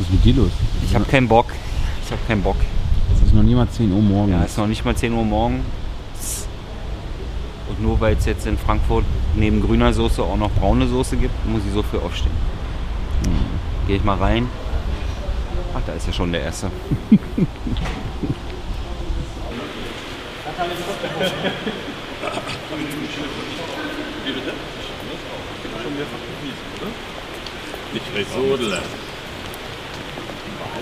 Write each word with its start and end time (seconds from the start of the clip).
Was 0.00 0.06
ist 0.06 0.14
mit 0.14 0.24
dir 0.24 0.34
los? 0.42 0.50
Ich 0.82 0.94
habe 0.94 1.04
keinen 1.04 1.28
Bock. 1.28 1.52
Ich 2.02 2.10
habe 2.10 2.22
keinen 2.26 2.42
Bock. 2.42 2.56
Es 3.14 3.26
ist 3.26 3.34
noch 3.34 3.42
nie 3.42 3.54
mal 3.54 3.68
10 3.68 3.92
Uhr 3.92 4.00
morgens. 4.00 4.32
Ja, 4.32 4.44
es 4.44 4.52
ist 4.52 4.56
noch 4.56 4.66
nicht 4.66 4.82
mal 4.82 4.96
10 4.96 5.12
Uhr 5.12 5.24
morgens. 5.26 5.62
Und 7.68 7.82
nur 7.82 8.00
weil 8.00 8.16
es 8.16 8.24
jetzt 8.24 8.46
in 8.46 8.56
Frankfurt 8.56 9.04
neben 9.36 9.60
grüner 9.60 9.92
Soße 9.92 10.22
auch 10.22 10.38
noch 10.38 10.50
braune 10.52 10.88
Soße 10.88 11.18
gibt, 11.18 11.34
muss 11.46 11.60
ich 11.66 11.74
so 11.74 11.82
früh 11.82 11.98
aufstehen. 11.98 12.32
Gehe 13.86 13.96
ich 13.96 14.04
mal 14.04 14.16
rein. 14.16 14.48
Ach, 15.74 15.82
da 15.86 15.92
ist 15.92 16.06
ja 16.06 16.14
schon 16.14 16.32
der 16.32 16.44
erste. 16.44 16.70
Nicht 27.92 28.14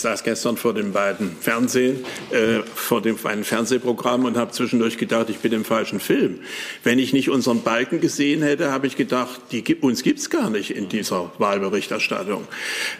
ich 0.00 0.02
saß 0.02 0.22
gestern 0.24 0.56
vor 0.56 0.72
den 0.72 0.92
beiden 0.94 1.36
Fernsehen, 1.42 2.06
äh, 2.30 2.60
vor 2.74 3.02
dem 3.02 3.18
einen 3.22 3.44
Fernsehprogramm 3.44 4.24
und 4.24 4.38
habe 4.38 4.50
zwischendurch 4.50 4.96
gedacht, 4.96 5.28
ich 5.28 5.40
bin 5.40 5.52
im 5.52 5.62
falschen 5.66 6.00
Film. 6.00 6.38
Wenn 6.84 6.98
ich 6.98 7.12
nicht 7.12 7.28
unseren 7.28 7.60
Balken 7.62 8.00
gesehen 8.00 8.42
hätte, 8.42 8.72
habe 8.72 8.86
ich 8.86 8.96
gedacht, 8.96 9.38
die, 9.52 9.62
gibt- 9.62 9.82
uns 9.82 10.02
gibt's 10.02 10.30
gar 10.30 10.48
nicht 10.48 10.70
in 10.74 10.88
dieser 10.88 11.30
Wahlberichterstattung. 11.36 12.48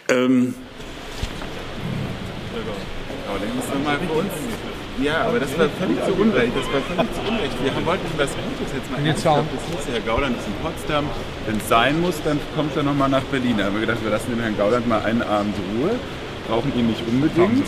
Ähm. 0.09 0.53
Ja, 5.01 5.21
aber 5.23 5.39
das 5.39 5.57
war 5.57 5.69
völlig 5.79 5.97
zu 6.05 6.13
Unrecht. 6.13 6.51
Das 6.55 6.65
war 6.71 6.81
völlig 6.81 7.13
zu 7.15 7.21
Unrecht. 7.31 7.63
Wir 7.63 7.73
haben, 7.73 7.85
wollten 7.87 8.05
was 8.17 8.29
Gutes 8.29 8.73
jetzt 8.75 8.91
mal 8.91 9.03
ernst 9.07 9.23
gehabt. 9.23 9.47
Das 9.55 9.85
hieß, 9.85 9.93
Herr 9.93 10.01
Gauland 10.01 10.37
ist 10.37 10.45
in 10.45 10.53
Potsdam. 10.61 11.05
Wenn 11.47 11.57
es 11.57 11.67
sein 11.67 11.99
muss, 11.99 12.21
dann 12.23 12.39
kommt 12.55 12.77
er 12.77 12.83
nochmal 12.83 13.09
nach 13.09 13.23
Berlin. 13.23 13.55
Da 13.57 13.63
haben 13.65 13.73
wir 13.73 13.81
gedacht, 13.81 14.03
wir 14.03 14.11
lassen 14.11 14.29
den 14.29 14.39
Herrn 14.39 14.55
Gauland 14.55 14.87
mal 14.87 15.01
einen 15.01 15.23
Abend 15.23 15.55
Ruhe. 15.73 15.97
Brauchen 16.47 16.71
ihn 16.77 16.87
nicht 16.87 17.01
unbedingt. 17.07 17.67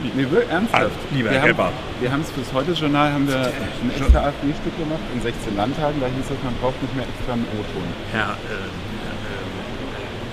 Nee, 0.00 0.26
ernsthaft. 0.48 0.90
lieber 1.12 1.30
wir 1.30 1.40
Herr 1.40 1.56
haben, 1.56 1.74
wir 2.00 2.12
haben 2.12 2.20
es 2.20 2.30
fürs 2.30 2.52
Heute-Journal 2.52 3.12
haben 3.12 3.26
wir 3.26 3.38
ein 3.38 3.90
extra 3.90 4.26
AfD-Stück 4.26 4.78
gemacht 4.78 5.02
in 5.12 5.20
16 5.20 5.56
Landtagen. 5.56 6.00
Da 6.00 6.06
hieß 6.06 6.24
es, 6.24 6.44
man 6.44 6.54
braucht 6.60 6.80
nicht 6.82 6.94
mehr 6.94 7.04
extra 7.04 7.32
einen 7.32 7.46
O-Ton. 7.58 7.82
Herr, 8.12 8.38
äh, 8.46 8.70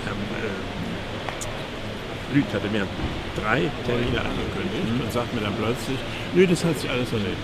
Herr, 0.06 0.14
äh, 0.14 0.53
Lüth 2.35 2.53
hatte 2.53 2.69
mir 2.69 2.85
drei 3.41 3.72
Termine 3.85 4.22
angekündigt 4.22 5.02
und 5.03 5.12
sagt 5.12 5.34
mir 5.34 5.41
dann 5.41 5.56
plötzlich, 5.58 5.97
nö, 6.35 6.46
das 6.46 6.64
hat 6.64 6.78
sich 6.80 6.90
alles 6.90 7.12
erledigt. 7.12 7.38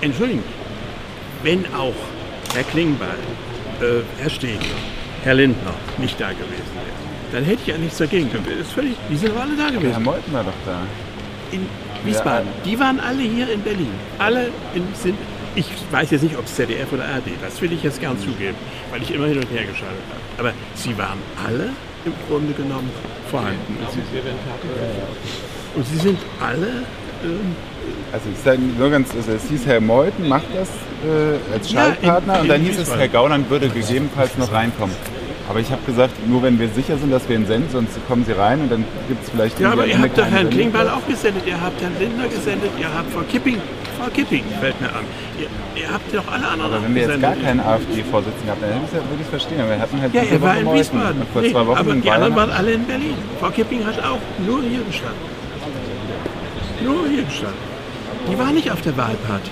Entschuldigung, 0.00 0.44
wenn 1.42 1.64
auch 1.74 1.94
Herr 2.54 2.64
Klingbeil, 2.64 3.18
äh, 3.80 4.02
Herr 4.20 4.30
Stegner, 4.30 4.80
Herr 5.22 5.34
Lindner 5.34 5.74
nicht 5.98 6.20
da 6.20 6.30
gewesen 6.30 6.74
wären, 6.74 7.17
dann 7.32 7.44
hätte 7.44 7.60
ich 7.62 7.66
ja 7.68 7.78
nichts 7.78 7.98
dagegen 7.98 8.30
können. 8.30 8.44
Das 8.48 8.66
ist 8.66 8.72
völlig, 8.72 8.96
die 9.10 9.16
sind 9.16 9.30
aber 9.30 9.42
alle 9.42 9.56
da 9.56 9.64
Herr 9.64 9.72
gewesen. 9.72 10.02
Meuthen 10.02 10.32
war 10.32 10.44
doch 10.44 10.52
da. 10.64 10.80
In 11.52 11.66
Wiesbaden. 12.04 12.48
Die 12.64 12.78
waren 12.78 13.00
alle 13.00 13.22
hier 13.22 13.50
in 13.50 13.62
Berlin. 13.62 13.90
Alle 14.18 14.50
in, 14.74 14.84
sind, 14.94 15.16
ich 15.54 15.66
weiß 15.90 16.10
jetzt 16.10 16.22
nicht, 16.22 16.36
ob 16.36 16.44
es 16.44 16.54
ZDF 16.54 16.92
oder 16.92 17.04
ARD, 17.04 17.24
das 17.42 17.60
will 17.60 17.72
ich 17.72 17.82
jetzt 17.82 18.00
gern 18.00 18.18
zugeben, 18.18 18.56
weil 18.90 19.02
ich 19.02 19.12
immer 19.12 19.26
hin 19.26 19.38
und 19.38 19.50
her 19.50 19.64
geschaltet 19.64 20.02
habe. 20.38 20.48
Aber 20.48 20.52
sie 20.74 20.96
waren 20.96 21.18
alle 21.46 21.70
im 22.04 22.12
Grunde 22.28 22.52
genommen 22.52 22.90
vorhanden. 23.30 23.76
Und 23.80 23.92
sie, 23.92 24.00
und 25.74 25.86
sie 25.86 25.96
sind 25.96 26.18
alle 26.40 26.84
ähm, 27.24 27.56
Also 28.12 28.28
es, 28.30 28.38
ist 28.38 28.46
dann 28.46 28.78
nur 28.78 28.90
ganz, 28.90 29.14
also 29.14 29.32
es 29.32 29.48
hieß, 29.48 29.66
Herr 29.66 29.80
Meuthen 29.80 30.28
macht 30.28 30.46
das 30.54 30.68
äh, 31.04 31.54
als 31.54 31.70
Ja, 31.70 31.80
Schaltpartner 31.80 32.34
in- 32.36 32.40
und 32.42 32.48
dann 32.48 32.60
in 32.60 32.66
hieß 32.68 32.78
es. 32.78 32.94
Herr 32.94 33.08
Gauland 33.08 33.50
würde 33.50 33.68
gegebenenfalls 33.68 34.36
noch 34.38 34.52
reinkommen. 34.52 34.94
Aber 35.48 35.60
ich 35.60 35.70
habe 35.70 35.80
gesagt, 35.86 36.12
nur 36.28 36.42
wenn 36.42 36.58
wir 36.60 36.68
sicher 36.68 36.98
sind, 36.98 37.10
dass 37.10 37.26
wir 37.28 37.36
ihn 37.36 37.46
senden, 37.46 37.70
sonst 37.72 37.92
kommen 38.06 38.24
Sie 38.26 38.32
rein 38.32 38.60
und 38.60 38.70
dann 38.70 38.84
gibt 39.08 39.24
es 39.24 39.30
vielleicht... 39.30 39.58
Ja, 39.58 39.72
aber 39.72 39.86
ihr 39.86 39.98
habt 39.98 40.18
doch 40.18 40.26
Herrn. 40.26 40.50
Klingbeil 40.50 40.88
auch 40.90 41.06
gesendet, 41.08 41.44
ihr 41.46 41.58
habt 41.58 41.80
Herrn 41.80 41.94
Lindner 41.98 42.28
gesendet, 42.28 42.70
ihr 42.78 42.92
habt 42.92 43.10
Frau 43.12 43.22
Kipping, 43.22 43.56
Frau 43.98 44.10
Kipping 44.10 44.44
fällt 44.60 44.78
mir 44.80 44.88
an. 44.88 45.04
Ihr, 45.40 45.48
ihr 45.82 45.90
habt 45.90 46.14
doch 46.14 46.30
alle 46.30 46.46
anderen 46.48 46.70
Aber 46.72 46.80
auch 46.80 46.84
wenn 46.84 46.94
wir 46.94 47.02
jetzt 47.02 47.20
gar 47.22 47.30
gesendet. 47.32 47.44
keinen 47.46 47.60
AfD-Vorsitzenden 47.60 48.44
gehabt, 48.46 48.62
dann 48.62 48.70
hätte 48.72 48.84
ich 48.84 48.92
es 48.92 48.98
ja 49.02 49.10
wirklich 49.10 49.28
verstehen. 49.28 49.60
Aber 49.62 49.70
wir 49.70 49.80
hatten 49.80 50.00
halt 50.02 50.14
Ja, 50.14 50.22
er 50.22 50.42
war 50.42 50.58
in. 50.58 50.72
Wiesbaden. 50.74 51.22
Vor 51.32 51.42
Nee, 51.42 51.50
zwei 51.52 51.66
Wochen 51.66 51.78
aber 51.78 51.92
in 51.92 52.02
die 52.02 52.10
anderen 52.10 52.36
waren 52.36 52.50
alle 52.50 52.72
in 52.72 52.84
Berlin. 52.84 53.14
Frau 53.40 53.48
Kipping 53.50 53.86
hat 53.86 53.98
auch 54.04 54.20
nur 54.46 54.60
hier 54.62 54.82
gestanden. 54.84 55.24
Nur 56.84 57.08
hier 57.08 57.22
gestanden. 57.24 57.58
Die 58.30 58.38
war 58.38 58.52
nicht 58.52 58.70
auf 58.70 58.82
der 58.82 58.94
Wahlparty. 58.98 59.50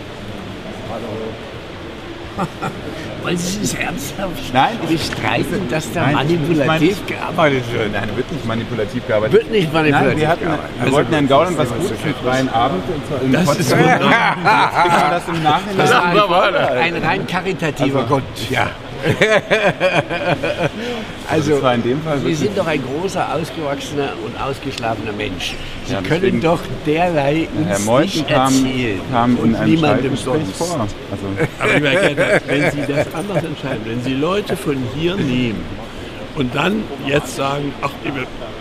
Wollen 3.22 3.36
Sie 3.38 3.58
es 3.62 3.74
ernsthaft 3.74 4.52
Nein, 4.52 4.78
ich 4.88 5.08
bestreiten, 5.10 5.69
dass 5.69 5.91
da 5.92 6.02
Nein, 6.12 6.26
ich 6.28 6.38
manipulativ 6.38 6.97
meine- 7.00 7.06
gearbeitet 7.20 7.72
wird? 7.72 7.92
Nein, 7.92 8.08
wird 8.16 8.32
nicht 8.32 8.44
manipulativ 8.47 9.06
gearbeitet. 9.06 9.32
Wird 9.34 9.50
nicht 9.50 9.72
manipulativ 9.72 10.08
Nein, 10.10 10.20
wir, 10.20 10.28
hatten, 10.28 10.44
gearbeitet. 10.44 10.70
wir 10.84 10.92
wollten 10.92 11.12
Herrn 11.12 11.28
Gauland 11.28 11.58
was 11.58 11.69
Gutes 11.69 11.91
für 12.00 12.14
freien 12.14 12.48
Abend 12.48 12.82
und 12.88 13.06
zwar 13.06 13.22
in 13.22 13.32
Das 13.32 13.58
ist 13.58 13.70
kriegen 13.72 13.80
wir 13.80 15.10
das 15.10 15.28
im 15.28 15.42
Nachhinein. 15.42 15.76
Das 15.78 15.91
ist 15.91 15.97
ein, 15.97 16.94
ein 16.97 17.04
rein 17.04 17.26
karitativer 17.26 17.97
Also- 18.00 18.08
Grund. 18.08 18.24
Ja. 18.50 18.66
Also, 21.28 21.56
Fall 21.58 21.80
Sie 22.24 22.34
sind 22.34 22.56
doch 22.56 22.66
ein 22.66 22.80
großer, 22.82 23.34
ausgewachsener 23.34 24.10
und 24.24 24.40
ausgeschlafener 24.40 25.12
Mensch. 25.12 25.54
Sie 25.84 25.92
Ja, 25.92 26.00
können 26.00 26.20
deswegen- 26.20 26.40
doch 26.40 26.60
derlei 26.86 27.48
uns 27.56 27.68
Herr 27.68 27.78
Meuthen 27.80 28.04
nicht 28.20 28.28
kam, 28.28 28.54
erzählen. 28.54 29.00
kam 29.10 29.30
in 29.32 29.36
und 29.42 29.54
einem 29.56 29.70
niemandem 29.74 30.16
sonst. 30.16 30.56
vor. 30.56 30.86
Also, 31.10 31.26
Aber 31.58 31.74
lieber 31.74 31.90
Gerhard, 31.90 32.42
wenn 32.46 32.70
Sie 32.70 32.80
das 32.92 33.12
anders 33.14 33.44
entscheiden, 33.44 33.80
wenn 33.86 34.02
Sie 34.02 34.14
Leute 34.14 34.56
von 34.56 34.76
hier 34.96 35.16
nehmen 35.16 35.64
und 36.36 36.54
dann 36.54 36.82
jetzt 37.06 37.36
sagen, 37.36 37.72
ach, 37.82 37.91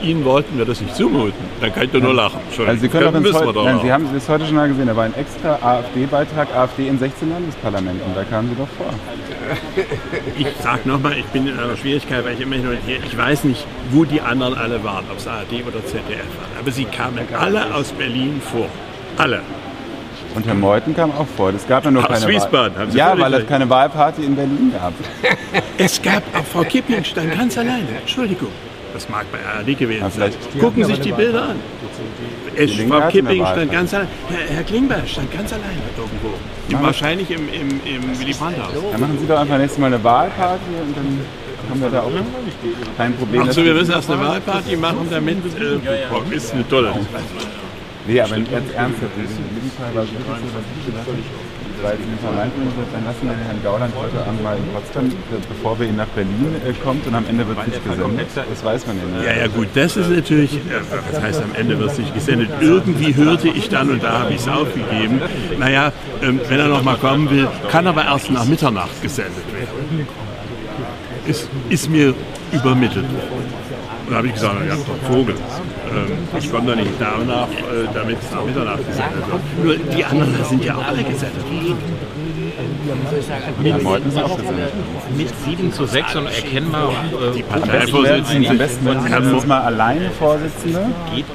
Ihnen 0.01 0.25
wollten 0.25 0.57
wir 0.57 0.65
das 0.65 0.81
nicht 0.81 0.95
zumuten, 0.95 1.33
dann 1.61 1.73
kann 1.73 1.83
ich 1.83 1.91
doch 1.91 2.01
nur 2.01 2.13
lachen. 2.13 2.39
Also 2.65 2.81
Sie 2.81 2.89
können 2.89 3.23
wir 3.23 3.33
heute, 3.33 3.63
nein. 3.63 3.79
Sie 3.81 3.91
haben 3.91 4.07
das 4.13 4.27
heute 4.29 4.45
schon 4.45 4.55
mal 4.55 4.67
gesehen, 4.67 4.87
da 4.87 4.95
war 4.95 5.05
ein 5.05 5.13
extra 5.15 5.57
AfD-Beitrag, 5.61 6.55
AfD 6.55 6.87
in 6.87 6.99
16 6.99 7.29
Landesparlamenten, 7.29 8.13
da 8.13 8.23
kamen 8.23 8.49
Sie 8.49 8.55
doch 8.55 8.67
vor. 8.77 8.93
Ich 10.37 10.47
sag 10.59 10.85
nochmal, 10.87 11.19
ich 11.19 11.25
bin 11.25 11.47
in 11.47 11.59
einer 11.59 11.77
Schwierigkeit, 11.77 12.25
weil 12.25 12.33
ich 12.33 12.41
immer 12.41 12.55
hin 12.55 12.67
und 12.67 12.77
her, 12.87 12.97
ich 13.05 13.15
weiß 13.15 13.43
nicht, 13.43 13.65
wo 13.91 14.03
die 14.03 14.19
anderen 14.19 14.55
alle 14.55 14.83
waren, 14.83 15.05
ob 15.11 15.17
es 15.17 15.27
ARD 15.27 15.65
oder 15.67 15.85
ZDF 15.85 16.25
waren, 16.39 16.59
aber 16.59 16.71
sie 16.71 16.85
kamen 16.85 17.19
alle 17.37 17.73
aus 17.73 17.91
Berlin 17.91 18.41
vor. 18.41 18.67
Alle. 19.17 19.41
Und 20.35 20.45
Herr 20.45 20.53
Meuthen 20.53 20.95
kam 20.95 21.11
auch 21.11 21.27
vor. 21.37 21.51
Es 21.55 21.65
gab 21.67 21.85
ja 21.85 21.91
nur 21.91 22.03
Aus 22.03 22.09
keine 22.19 22.27
Wiesbaden, 22.33 22.75
Wahl. 22.75 22.81
haben 22.81 22.91
Sie 22.91 22.97
Ja, 22.97 23.17
weil 23.17 23.33
es 23.35 23.47
keine 23.47 23.69
Wahlparty 23.69 24.23
in 24.25 24.35
Berlin 24.35 24.71
gab. 24.77 24.93
Es 25.77 26.01
gab 26.01 26.23
auch 26.37 26.45
Frau 26.45 26.63
Kipping 26.63 27.03
stand 27.03 27.33
ganz 27.37 27.57
alleine. 27.57 27.87
Entschuldigung. 28.01 28.49
Das 28.93 29.09
mag 29.09 29.25
bei 29.31 29.39
ARD 29.39 29.77
gewesen 29.77 30.03
Ja, 30.03 30.09
sein. 30.09 30.31
Gucken 30.59 30.83
Sie 30.85 30.91
sich 30.91 31.01
die 31.01 31.11
Bilder 31.11 31.49
an. 31.49 31.55
Es, 32.55 32.71
Frau 32.73 33.07
Kipping 33.09 33.45
stand 33.45 33.71
ganz 33.71 33.93
allein. 33.93 34.07
Herr, 34.29 34.55
Herr 34.55 34.63
Klingbeil 34.63 35.05
stand 35.07 35.31
ganz 35.35 35.51
alleine 35.51 35.81
irgendwo. 35.97 36.29
Machen- 36.71 36.85
Wahrscheinlich 36.85 37.29
im, 37.31 37.41
im, 37.49 37.69
im 37.85 38.19
Willy 38.19 38.33
Brandt-Haus. 38.33 38.71
Dann 38.91 39.01
machen 39.01 39.17
Sie 39.19 39.27
doch 39.27 39.39
einfach 39.39 39.57
nächstes 39.57 39.79
Mal 39.79 39.87
eine 39.87 40.01
Wahlparty 40.03 40.63
und 40.85 40.95
dann 40.97 41.19
haben 41.69 41.81
wir 41.81 41.89
da 41.89 42.01
auch 42.01 42.11
kein 42.97 43.13
Problem. 43.15 43.41
Achso, 43.43 43.63
wir 43.63 43.73
müssen 43.73 43.91
erst 43.91 44.09
eine 44.09 44.21
Wahlparty 44.21 44.75
machen, 44.77 45.07
damit. 45.09 45.37
Äh, 45.37 45.77
boah, 46.09 46.21
ist 46.31 46.53
eine 46.53 46.67
tolle. 46.67 46.93
Nee, 48.07 48.21
aber 48.21 48.37
jetzt 48.37 48.73
ernsthaft, 48.75 49.17
in 49.17 49.25
diesem 49.25 49.71
Fall 49.77 49.95
war 49.95 50.03
es 50.03 50.11
wirklich 50.11 50.37
so, 50.37 50.49
dass 50.53 50.65
ich 50.77 50.85
gesagt 50.85 51.07
habe, 51.07 51.17
weil 51.81 51.95
in 51.97 52.09
dem 52.09 52.19
Fall 52.19 52.33
meinten 52.33 52.61
wir, 52.61 52.85
dann 52.93 53.03
lassen 53.05 53.23
wir 53.27 53.33
den 53.33 53.45
Herrn 53.45 53.63
Gauland 53.63 53.93
heute 53.97 54.17
Abend 54.25 54.43
mal 54.43 54.57
in 54.57 54.63
Potsdam, 54.73 55.11
bevor 55.49 55.79
wir 55.79 55.87
ihn 55.87 55.95
nach 55.97 56.07
Berlin 56.13 56.55
äh, 56.65 56.73
kommt 56.83 57.05
und 57.07 57.15
am 57.15 57.25
Ende 57.27 57.47
wird 57.47 57.57
es 57.59 57.67
nicht 57.67 57.83
gesendet. 57.83 58.27
Das 58.35 58.63
weiß 58.63 58.87
man 58.87 58.97
ja 58.97 59.05
nicht. 59.05 59.25
Ja, 59.25 59.33
ja 59.41 59.47
gut, 59.47 59.67
das 59.73 59.97
ist 59.97 60.09
natürlich, 60.09 60.53
äh, 60.55 60.59
was 61.11 61.21
heißt 61.21 61.41
am 61.41 61.53
Ende 61.55 61.77
wird 61.79 61.91
es 61.91 61.97
nicht 61.97 62.13
gesendet. 62.13 62.49
Irgendwie 62.61 63.15
hörte 63.15 63.49
ich 63.49 63.69
dann 63.69 63.89
und 63.89 64.03
da 64.03 64.19
habe 64.19 64.33
ich 64.33 64.39
es 64.41 64.47
aufgegeben. 64.47 65.21
Naja, 65.59 65.91
ähm, 66.21 66.39
wenn 66.47 66.59
er 66.59 66.67
noch 66.67 66.83
mal 66.83 66.97
kommen 66.97 67.29
will, 67.29 67.47
kann 67.71 67.87
aber 67.87 68.05
erst 68.05 68.31
nach 68.31 68.45
Mitternacht 68.45 69.01
gesendet 69.01 69.45
werden. 69.53 70.07
Ist, 71.25 71.49
ist 71.69 71.89
mir 71.89 72.13
übermittelt 72.51 73.05
worden. 73.05 73.64
Und 74.05 74.11
da 74.11 74.17
habe 74.17 74.27
ich 74.27 74.33
gesagt, 74.33 74.55
habt 74.69 74.87
doch 74.87 75.11
Vogel. 75.11 75.35
Ähm, 75.35 76.17
ich 76.37 76.51
komme 76.51 76.69
da 76.69 76.75
nicht 76.75 76.91
danach, 76.99 77.49
äh, 77.49 77.87
damit 77.93 78.17
es 78.21 78.31
nach 78.31 78.45
Mitternacht 78.45 78.87
gesendet 78.87 79.23
wird. 79.27 79.63
Nur 79.63 79.95
die 79.95 80.05
anderen 80.05 80.45
sind 80.45 80.63
ja 80.63 80.75
auch 80.75 80.85
alle 80.85 81.03
gesendet 81.03 81.43
worden. 81.43 81.77
Mit 85.17 85.29
7 85.45 85.71
zu 85.73 85.85
6 85.85 86.15
und 86.15 86.25
erkennbar. 86.27 86.91
Die 87.35 87.39
Äh, 87.39 87.43
Parteivorsitzende, 87.43 88.49
Am 88.49 88.57
besten 88.57 88.85
werden 88.85 89.01
Sie 89.03 89.09
dann 89.09 89.33
jetzt 89.33 89.47
mal 89.47 89.61
alleine 89.61 90.09
Vorsitzende. 90.11 90.79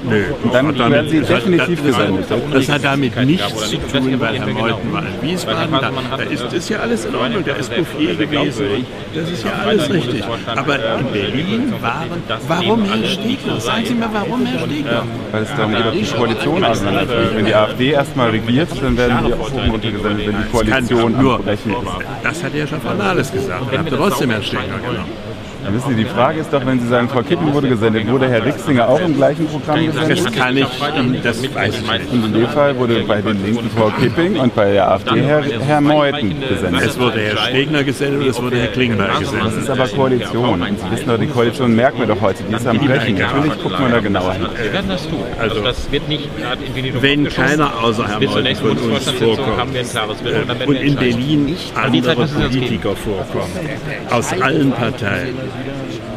Nö, 0.09 0.25
Und 0.45 0.55
dann 0.55 0.67
hat 0.69 0.79
werden 0.79 1.09
Sie 1.09 1.21
definitiv 1.21 1.85
gesendet. 1.85 2.27
Das 2.53 2.69
hat 2.69 2.85
damit 2.85 3.17
nichts 3.25 3.69
zu 3.71 3.77
tun, 3.79 4.21
weil 4.21 4.35
er 4.37 4.47
Herr 4.47 4.55
Meuthen 4.55 4.93
war 4.93 5.03
in 5.03 5.29
Wiesbaden, 5.29 5.73
da, 5.73 5.91
da 6.17 6.23
ist, 6.25 6.53
ist 6.53 6.69
ja 6.69 6.79
alles 6.81 7.05
in 7.05 7.15
Ordnung, 7.15 7.45
da 7.45 7.53
ist 7.55 7.75
Bouffier 7.75 8.15
gewesen, 8.15 8.87
das 9.15 9.31
ist 9.31 9.45
ja 9.45 9.53
alles 9.67 9.91
richtig. 9.91 10.23
Aber 10.55 10.77
in 10.77 11.07
Berlin 11.13 11.73
waren, 11.81 12.23
warum 12.49 12.85
Herr 12.85 13.05
Stegner? 13.09 13.61
Sagen 13.61 13.85
Sie 13.87 13.95
mal, 13.95 14.09
warum 14.13 14.47
Herr 14.47 14.59
Stegner? 14.67 15.03
Weil 15.33 15.43
es 15.43 15.49
darum 15.57 15.73
geht, 15.75 15.87
ob 15.87 15.93
die 15.93 16.05
Koalition 16.17 16.65
auseinanderfliegt. 16.65 17.37
Wenn 17.37 17.47
die 17.47 17.55
AfD 17.55 17.91
erstmal 17.91 18.31
regiert, 18.31 18.69
dann 18.83 18.97
werden 18.97 19.19
die 19.27 19.35
auch 19.35 19.53
oben 19.53 19.71
untergesendet, 19.71 20.27
wenn 20.27 20.37
die 20.43 20.49
Koalition 20.51 21.21
nur, 21.21 21.40
abbrechen 21.41 21.73
ist. 21.73 21.81
das 22.23 22.45
hat 22.45 22.55
ja 22.55 22.67
schon 22.67 22.81
Fernandes 22.81 23.33
gesagt, 23.33 23.73
er 23.73 23.79
hat 23.81 23.89
trotzdem 23.89 24.31
Herrn 24.31 24.43
Stegner 24.43 24.79
genommen. 24.79 25.30
Dann 25.65 25.75
wissen 25.75 25.91
Sie, 25.91 25.95
die 25.97 26.05
Frage 26.09 26.41
ist 26.41 26.53
doch, 26.53 26.65
wenn 26.65 26.81
Sie 26.81 26.89
sagen, 26.89 27.09
Frau 27.09 27.23
Kippen 27.23 27.53
wurde 27.53 27.69
gesendet, 27.69 28.09
wurde 28.11 28.29
Herr 28.29 28.45
Rixinger 28.45 28.89
auch 28.89 29.01
im 29.01 29.15
gleichen 29.17 29.47
Programm 29.47 29.85
gesendet? 29.87 30.25
Das 30.27 30.33
kann 30.33 30.57
ich, 30.57 30.67
das 31.23 31.55
weiß 31.55 31.75
ich 31.75 31.91
nicht. 31.91 32.13
Und 32.13 32.25
in 32.27 32.33
dem 32.33 32.49
Fall 32.49 32.77
wurde 32.77 33.01
bei 33.07 33.21
den 33.21 33.45
Linken 33.45 33.71
Frau 33.71 33.91
Kipping 33.91 34.37
und 34.39 34.55
bei 34.55 34.73
der 34.73 34.91
AfD 34.91 35.23
Herr, 35.23 35.43
Herr 35.43 35.81
Meuthen 35.81 36.41
gesendet. 36.41 36.83
Es 36.83 36.99
wurde 36.99 37.21
Herr 37.21 37.37
Stegner 37.37 37.85
gesendet 37.85 38.23
und 38.23 38.29
es 38.29 38.43
wurde 38.43 38.57
Herr 38.59 38.69
Klingbeil 38.69 39.09
Das 39.09 39.19
gesendet. 39.21 39.59
ist 39.59 39.71
aber 39.71 39.89
Koalition. 39.89 40.65
Sie 40.77 40.91
wissen 40.91 41.09
doch, 41.09 41.19
die 41.19 41.27
Koalition 41.27 41.75
merken 41.75 41.99
wir 42.01 42.07
doch 42.07 42.21
heute, 42.21 42.43
die 42.43 42.55
ist 42.55 42.67
am 42.67 42.79
Brechen. 42.79 43.19
Natürlich 43.19 43.63
guckt 43.63 43.81
man 43.81 43.91
da 43.91 44.01
genauer 44.01 44.33
hin. 44.35 44.47
wir 44.63 44.73
werden 44.73 44.89
das 44.89 45.09
tun. 45.09 45.21
Also, 45.39 45.51
Also, 45.57 45.65
das 45.65 45.93
wird 45.93 46.09
nicht 46.09 46.37
gerade 46.39 46.65
in 46.65 46.75
Venedig 46.75 47.03
Wenn 47.03 47.29
keiner 47.29 47.73
außer 47.83 48.07
Herrn 48.09 48.25
Meuthen 48.25 48.57
von 48.57 48.79
uns 48.93 49.11
vorkommt 49.11 49.75
wir 49.75 49.81
ein 49.81 49.89
klares 49.89 50.19
Bild. 50.19 50.37
Und, 50.67 50.75
wir 50.75 50.81
in. 50.81 50.95
Berlin 50.97 51.57
andere. 51.75 52.27
Politiker 52.27 52.95
vorkommen, 52.97 53.53
aus 54.11 54.33
allen 54.41 54.71
Parteien, 54.73 55.35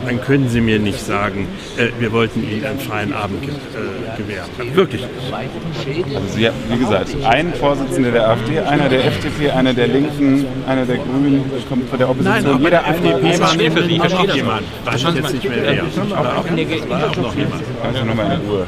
dann 0.05 0.21
können 0.21 0.49
Sie 0.49 0.59
mir 0.61 0.79
nicht 0.79 0.99
sagen, 0.99 1.47
äh, 1.77 1.87
wir 1.99 2.11
wollten 2.11 2.43
Ihnen 2.43 2.65
einen 2.65 2.79
freien 2.79 3.13
Abend 3.13 3.41
ge 3.41 3.51
äh, 3.51 4.17
gewähren. 4.21 4.49
Wirklich 4.75 5.01
nicht. 5.01 6.15
Also 6.15 6.27
Sie, 6.35 6.49
wie 6.69 6.77
gesagt, 6.77 7.15
ein 7.25 7.53
Vorsitzender 7.53 8.11
der 8.11 8.29
AfD, 8.29 8.59
einer 8.59 8.89
der 8.89 9.05
FDP, 9.05 9.51
einer 9.51 9.73
der 9.73 9.87
Linken, 9.87 10.45
einer 10.67 10.85
der 10.85 10.97
Grünen, 10.97 11.43
kommt 11.69 11.89
von 11.89 11.97
der 11.99 12.09
Opposition. 12.09 12.43
Nein, 12.43 12.57
Jeder 12.59 12.69
der 12.69 12.87
FDP 12.89 13.39
war 13.39 13.47
Sie, 13.49 13.63
ich 13.65 13.99
verstehe 14.01 14.27
das 14.27 14.35
jemand. 14.35 14.63
Weiß 14.85 14.95
ich 14.95 15.03
jetzt 15.03 15.21
mal, 15.23 15.31
nicht 15.33 15.49
mehr 15.49 15.57
wer. 15.63 16.17
aber 16.17 16.37
auch 16.37 16.45
in 16.45 16.55
der 16.57 16.65
Ge- 16.65 16.89
war 16.89 17.09
auch 17.09 17.15
noch 17.15 17.35
jemand. 17.35 17.63
Also 17.83 18.05
nochmal 18.05 18.39
in 18.41 18.49
Ruhe. 18.49 18.65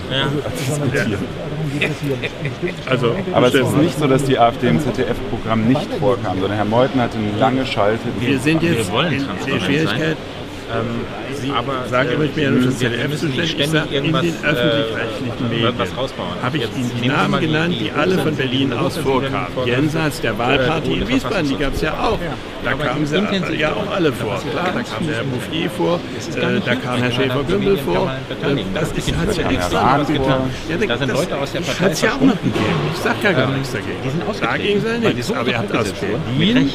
Also, 2.90 3.16
Aber 3.34 3.48
es 3.48 3.54
ist 3.54 3.76
nicht 3.78 4.00
so, 4.00 4.08
dass 4.08 4.24
die 4.24 4.38
AfD 4.40 4.70
im 4.70 4.80
ZDF-Programm 4.80 5.68
nicht 5.68 5.92
vorkam, 6.00 6.40
sondern 6.40 6.56
Herr 6.58 6.66
Meuthen 6.66 7.02
hatte 7.02 7.18
eine 7.18 7.38
lange 7.38 7.66
Schalte. 7.66 8.00
wir 8.20 8.40
sind 8.40 8.64
jetzt 8.64 8.92
wollen 8.92 9.14
in 9.14 9.26
transparent 9.26 10.00
der 10.00 10.16
Sie, 11.42 11.52
aber 11.52 11.88
Sagen 11.90 12.10
Sie, 12.18 12.26
ich 12.26 12.32
bin 12.32 12.44
ja 12.44 12.52
nur 12.52 12.62
das 12.66 12.78
ZDF 12.80 13.12
zuständig, 13.12 13.52
ständig 13.52 13.70
sag, 13.72 13.88
in 13.88 13.94
irgendwas 13.94 14.22
den 14.24 14.36
öffentlich-rechtlichen 14.44 15.46
äh, 15.46 15.50
Medien 15.50 15.74
habe 16.42 16.58
ich 16.58 16.64
Ihnen 16.64 16.92
die 17.04 17.08
Namen 17.08 17.40
die- 17.40 17.48
genannt, 17.48 17.76
die 17.80 17.92
alle 17.92 18.18
von 18.18 18.36
Berlin 18.36 18.74
aus 18.74 18.98
vorkamen. 18.98 19.48
Jenseits 19.66 20.22
der 20.22 20.38
Wahlparty 20.38 20.94
in 20.94 21.08
Wiesbaden, 21.08 21.50
die 21.50 21.56
gab 21.58 21.74
es 21.74 21.82
ja 21.82 21.94
auch. 21.94 22.20
Da 22.64 22.74
kamen 22.74 23.06
sie 23.06 23.56
ja 23.56 23.74
auch 23.74 23.92
alle 23.94 24.12
vor. 24.12 24.40
Klar, 24.52 24.72
da 24.74 24.82
kam 24.82 25.06
der 25.08 25.16
Herr 25.18 25.24
Bouffier 25.24 25.70
vor, 25.70 26.00
äh, 26.36 26.60
da 26.66 26.76
kam 26.76 26.98
Herr 26.98 27.12
Schäfer-Gümbel 27.12 27.78
vor. 27.78 28.12
Das 28.74 28.92
ist, 28.92 29.16
hat 29.16 29.38
ja 29.38 29.44
Herr 29.44 29.52
extra. 29.52 30.00
Ja, 30.70 30.88
Da 30.88 30.98
sind 30.98 31.14
Leute 31.14 31.38
aus 31.38 31.52
der 31.52 31.60
Partei 31.62 31.84
Hat 31.84 31.92
es 31.92 32.02
ja 32.02 32.10
auch 32.14 32.22
noch 32.22 32.42
gegeben. 32.42 32.66
Ich 32.94 33.02
sag 33.02 33.24
ja 33.24 33.32
gar 33.34 33.52
nichts 33.52 33.72
dagegen. 33.72 34.42
Dagegen 34.42 34.82
sei 34.82 34.98
nichts. 34.98 35.32
Aber 35.32 35.52
er 35.52 35.60
hat 35.60 35.66
unter 35.68 35.82
aus. 35.82 35.94
Berlin. 36.38 36.58
Äh, 36.58 36.70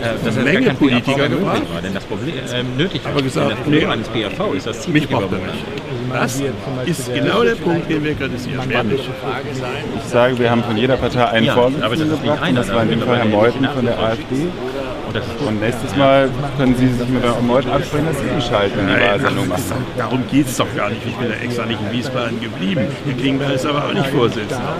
dass 0.00 0.20
Eine 0.22 0.28
es 0.28 0.36
Menge 0.36 0.52
gar 0.60 0.62
kein 0.68 0.76
Politiker 0.76 1.28
gebracht. 1.28 1.62
war. 1.74 1.82
Denn 1.82 1.94
das 1.94 2.04
Problem 2.04 2.34
ähm, 2.54 2.66
nötig. 2.76 3.00
Aber 3.04 3.22
gesagt, 3.22 3.50
Denn 3.50 3.56
das 3.56 3.66
nee, 3.66 3.78
Problem 3.80 3.90
eines 3.90 4.08
PAV 4.08 4.54
ist 4.54 4.66
das 4.66 4.88
mich 4.88 5.02
Zielgeber- 5.06 5.20
braucht 5.20 5.32
er 5.32 5.38
nicht. 5.38 5.64
Das 6.10 6.40
ist 6.86 7.14
genau 7.14 7.42
der 7.42 7.54
Punkt, 7.56 7.90
den 7.90 8.02
wir 8.02 8.14
kritisieren. 8.14 8.60
Ich 9.96 10.04
sage, 10.10 10.38
wir 10.38 10.50
haben 10.50 10.62
von 10.64 10.76
jeder 10.76 10.96
Partei 10.96 11.24
einen 11.26 11.46
Ja, 11.46 11.54
Vorsitzenden 11.54 11.84
aber 11.84 11.96
das 11.96 12.04
ist 12.06 12.10
nicht 12.10 12.22
gebracht. 12.22 12.52
Das 12.56 12.72
war 12.72 12.82
in 12.82 12.90
dem 12.90 13.00
Fall 13.02 13.18
Herr 13.18 13.24
Meuthen 13.26 13.68
von 13.68 13.84
der 13.84 13.98
AfD. 13.98 14.46
Und 15.46 15.60
nächstes 15.60 15.96
Mal 15.96 16.28
können 16.58 16.76
Sie 16.76 16.88
sich 16.88 17.08
mit 17.08 17.22
Herrn 17.22 17.46
Meuthen 17.46 17.70
absprechen, 17.70 18.06
dass 18.06 18.18
Sie 18.18 18.48
schalten, 18.48 18.76
wenn 18.78 18.88
die 18.88 19.00
Wahlsendung 19.00 19.48
machen. 19.48 19.86
Darum 19.96 20.26
geht 20.30 20.46
es 20.46 20.56
doch 20.56 20.66
gar 20.76 20.90
nicht. 20.90 21.00
Ich 21.06 21.14
bin 21.14 21.30
ja 21.30 21.36
extra 21.36 21.64
nicht 21.66 21.80
in 21.80 21.92
Wiesbaden 21.92 22.40
geblieben. 22.40 22.86
Herr 23.06 23.14
Klingbeil 23.14 23.52
ist 23.52 23.64
aber 23.64 23.86
auch 23.86 23.92
nicht 23.92 24.06
Vorsitzender. 24.08 24.76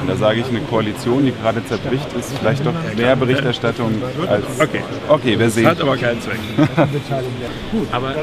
Und 0.00 0.08
da 0.08 0.16
sage 0.16 0.40
ich, 0.40 0.46
eine 0.46 0.60
Koalition, 0.60 1.24
die 1.24 1.32
gerade 1.32 1.64
zerbricht, 1.64 2.06
ist 2.18 2.38
vielleicht 2.38 2.64
doch 2.64 2.72
mehr 2.96 3.16
Berichterstattung 3.16 4.00
als... 4.28 4.44
Okay. 4.60 4.82
Okay, 5.08 5.38
wir 5.38 5.50
sehen. 5.50 5.66
Hat 5.66 5.80
aber 5.80 5.96
keinen 5.96 6.20
Zweck. 6.20 6.38
aber 7.92 8.14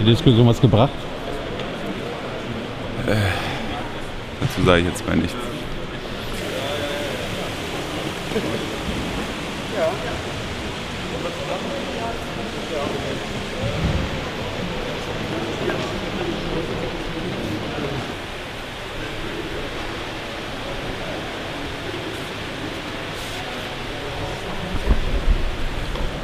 Die 0.00 0.04
Diskussion 0.04 0.46
was 0.46 0.60
gebracht? 0.60 0.92
Dazu 4.40 4.62
sage 4.64 4.80
ich 4.80 4.86
jetzt 4.86 5.06
mal 5.06 5.16
nichts. 5.16 5.36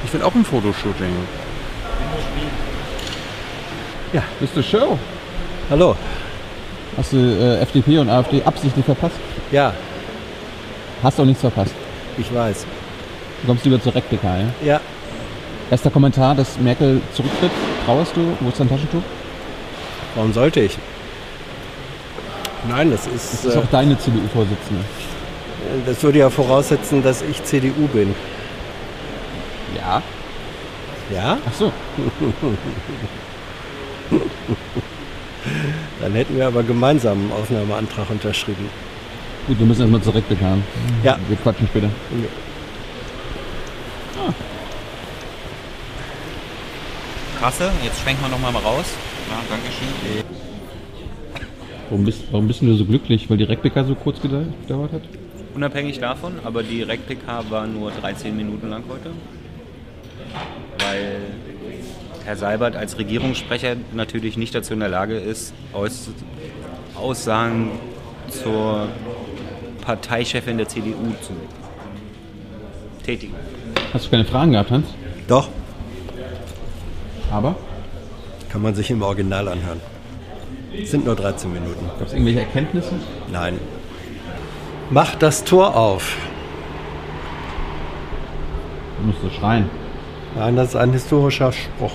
Ich 0.09 0.15
will 0.15 0.23
auch 0.23 0.35
ein 0.35 0.43
Fotoshooting. 0.43 1.15
Ja, 4.15 4.23
bist 4.41 4.57
du 4.57 4.63
Show? 4.63 4.99
Hallo. 5.69 5.95
Hast 6.97 7.13
du 7.13 7.19
äh, 7.19 7.61
FDP 7.61 7.99
und 7.99 8.09
AfD 8.09 8.43
absichtlich 8.43 8.87
verpasst? 8.87 9.17
Ja, 9.53 9.75
Hast 11.03 11.21
auch 11.21 11.27
nichts 11.27 11.43
verpasst. 11.43 11.75
ich 12.17 12.35
weiß. 12.35 12.65
Du 13.43 13.47
kommst 13.49 13.65
lieber 13.67 13.81
zur 13.83 13.95
Replika, 13.95 14.37
ja? 14.39 14.47
Ja, 14.65 14.81
Erster 15.71 15.91
Kommentar, 15.91 16.35
dass 16.35 16.59
Merkel 16.59 17.03
zurücktritt. 17.15 17.51
Trauerst 17.85 18.17
du? 18.17 18.35
Wo 18.41 18.49
ist 18.49 18.59
dein 18.59 18.69
Taschentuch? 18.71 19.03
warum 20.15 20.33
sollte 20.33 20.61
ich? 20.61 20.79
Nein, 22.67 22.91
das 22.91 23.05
Das 23.05 23.13
ist, 23.35 23.45
ist 23.45 23.55
äh, 23.55 23.59
auch 23.59 23.67
deine 23.71 23.99
CDU-Vorsitzende. 23.99 24.83
das 25.85 26.03
würde 26.03 26.21
ja 26.21 26.31
voraussetzen, 26.31 27.03
dass 27.03 27.21
ich 27.21 27.45
CDU 27.45 27.87
bin. 27.93 28.15
Ja. 29.89 30.03
Ja? 31.15 31.39
Ach 31.49 31.53
so. 31.55 31.73
Dann 36.01 36.13
hätten 36.13 36.37
wir 36.37 36.47
aber 36.47 36.63
gemeinsam 36.63 37.19
einen 37.19 37.33
Aufnahmeantrag 37.33 38.11
unterschrieben. 38.11 38.69
Gut, 39.47 39.59
wir 39.59 39.67
müssen 39.67 39.81
erstmal 39.83 40.03
zur 40.03 40.15
Replika. 40.15 40.59
Ja. 41.03 41.19
Wir 41.29 41.37
quatschen 41.39 41.67
später. 41.69 41.89
Kasse, 47.41 47.71
jetzt 47.85 48.01
schwenken 48.01 48.23
wir 48.23 48.29
nochmal 48.31 48.53
mal 48.53 48.63
raus. 48.63 48.87
Ja, 49.31 49.37
Dankeschön. 49.49 50.25
Warum 51.89 52.05
bist, 52.05 52.25
warum 52.31 52.47
bist 52.49 52.61
du 52.61 52.75
so 52.75 52.85
glücklich? 52.85 53.31
Weil 53.31 53.39
die 53.39 53.45
Replika 53.45 53.85
so 53.85 53.95
kurz 53.95 54.19
gedau- 54.21 54.45
gedauert 54.67 54.93
hat? 54.93 55.03
Unabhängig 55.55 55.99
davon, 56.01 56.33
aber 56.45 56.63
die 56.63 56.83
Replika 56.83 57.43
war 57.49 57.67
nur 57.67 57.91
13 57.91 58.37
Minuten 58.37 58.69
lang 58.69 58.83
heute. 58.89 59.11
Weil 60.89 61.17
Herr 62.25 62.37
Seibert 62.37 62.77
als 62.77 62.99
Regierungssprecher 62.99 63.77
natürlich 63.93 64.37
nicht 64.37 64.55
dazu 64.55 64.73
in 64.73 64.81
der 64.81 64.89
Lage 64.89 65.19
ist, 65.19 65.53
Aus 65.73 66.11
Aussagen 66.95 67.71
zur 68.31 68.89
Parteichefin 69.83 70.59
der 70.59 70.69
CDU 70.69 71.13
zu 71.23 71.33
tätigen. 73.05 73.35
Hast 73.93 74.07
du 74.07 74.11
keine 74.11 74.25
Fragen 74.25 74.53
gehabt, 74.53 74.71
Hans? 74.71 74.87
Doch, 75.29 75.49
Aber? 77.31 77.57
kann 78.51 78.63
man 78.63 78.75
sich 78.75 78.91
im 78.91 79.03
Original 79.03 79.47
anhören. 79.49 79.81
Es 80.75 80.91
sind 80.91 81.05
nur 81.05 81.15
13 81.17 81.53
Minuten. 81.53 81.87
Gab 81.99 82.07
es 82.09 82.13
irgendwelche 82.15 82.41
Erkenntnisse? 82.41 82.93
Nein. 83.31 83.59
Mach 84.91 85.15
das 85.17 85.45
Tor 85.45 85.77
auf. 85.77 86.17
Du 88.99 89.07
musst 89.07 89.21
so 89.21 89.31
schreien. 89.31 89.69
Nein, 90.35 90.57
das 90.57 90.71
ist 90.71 90.77
ein 90.77 90.93
historischer 90.93 91.53
Spruch. 91.53 91.93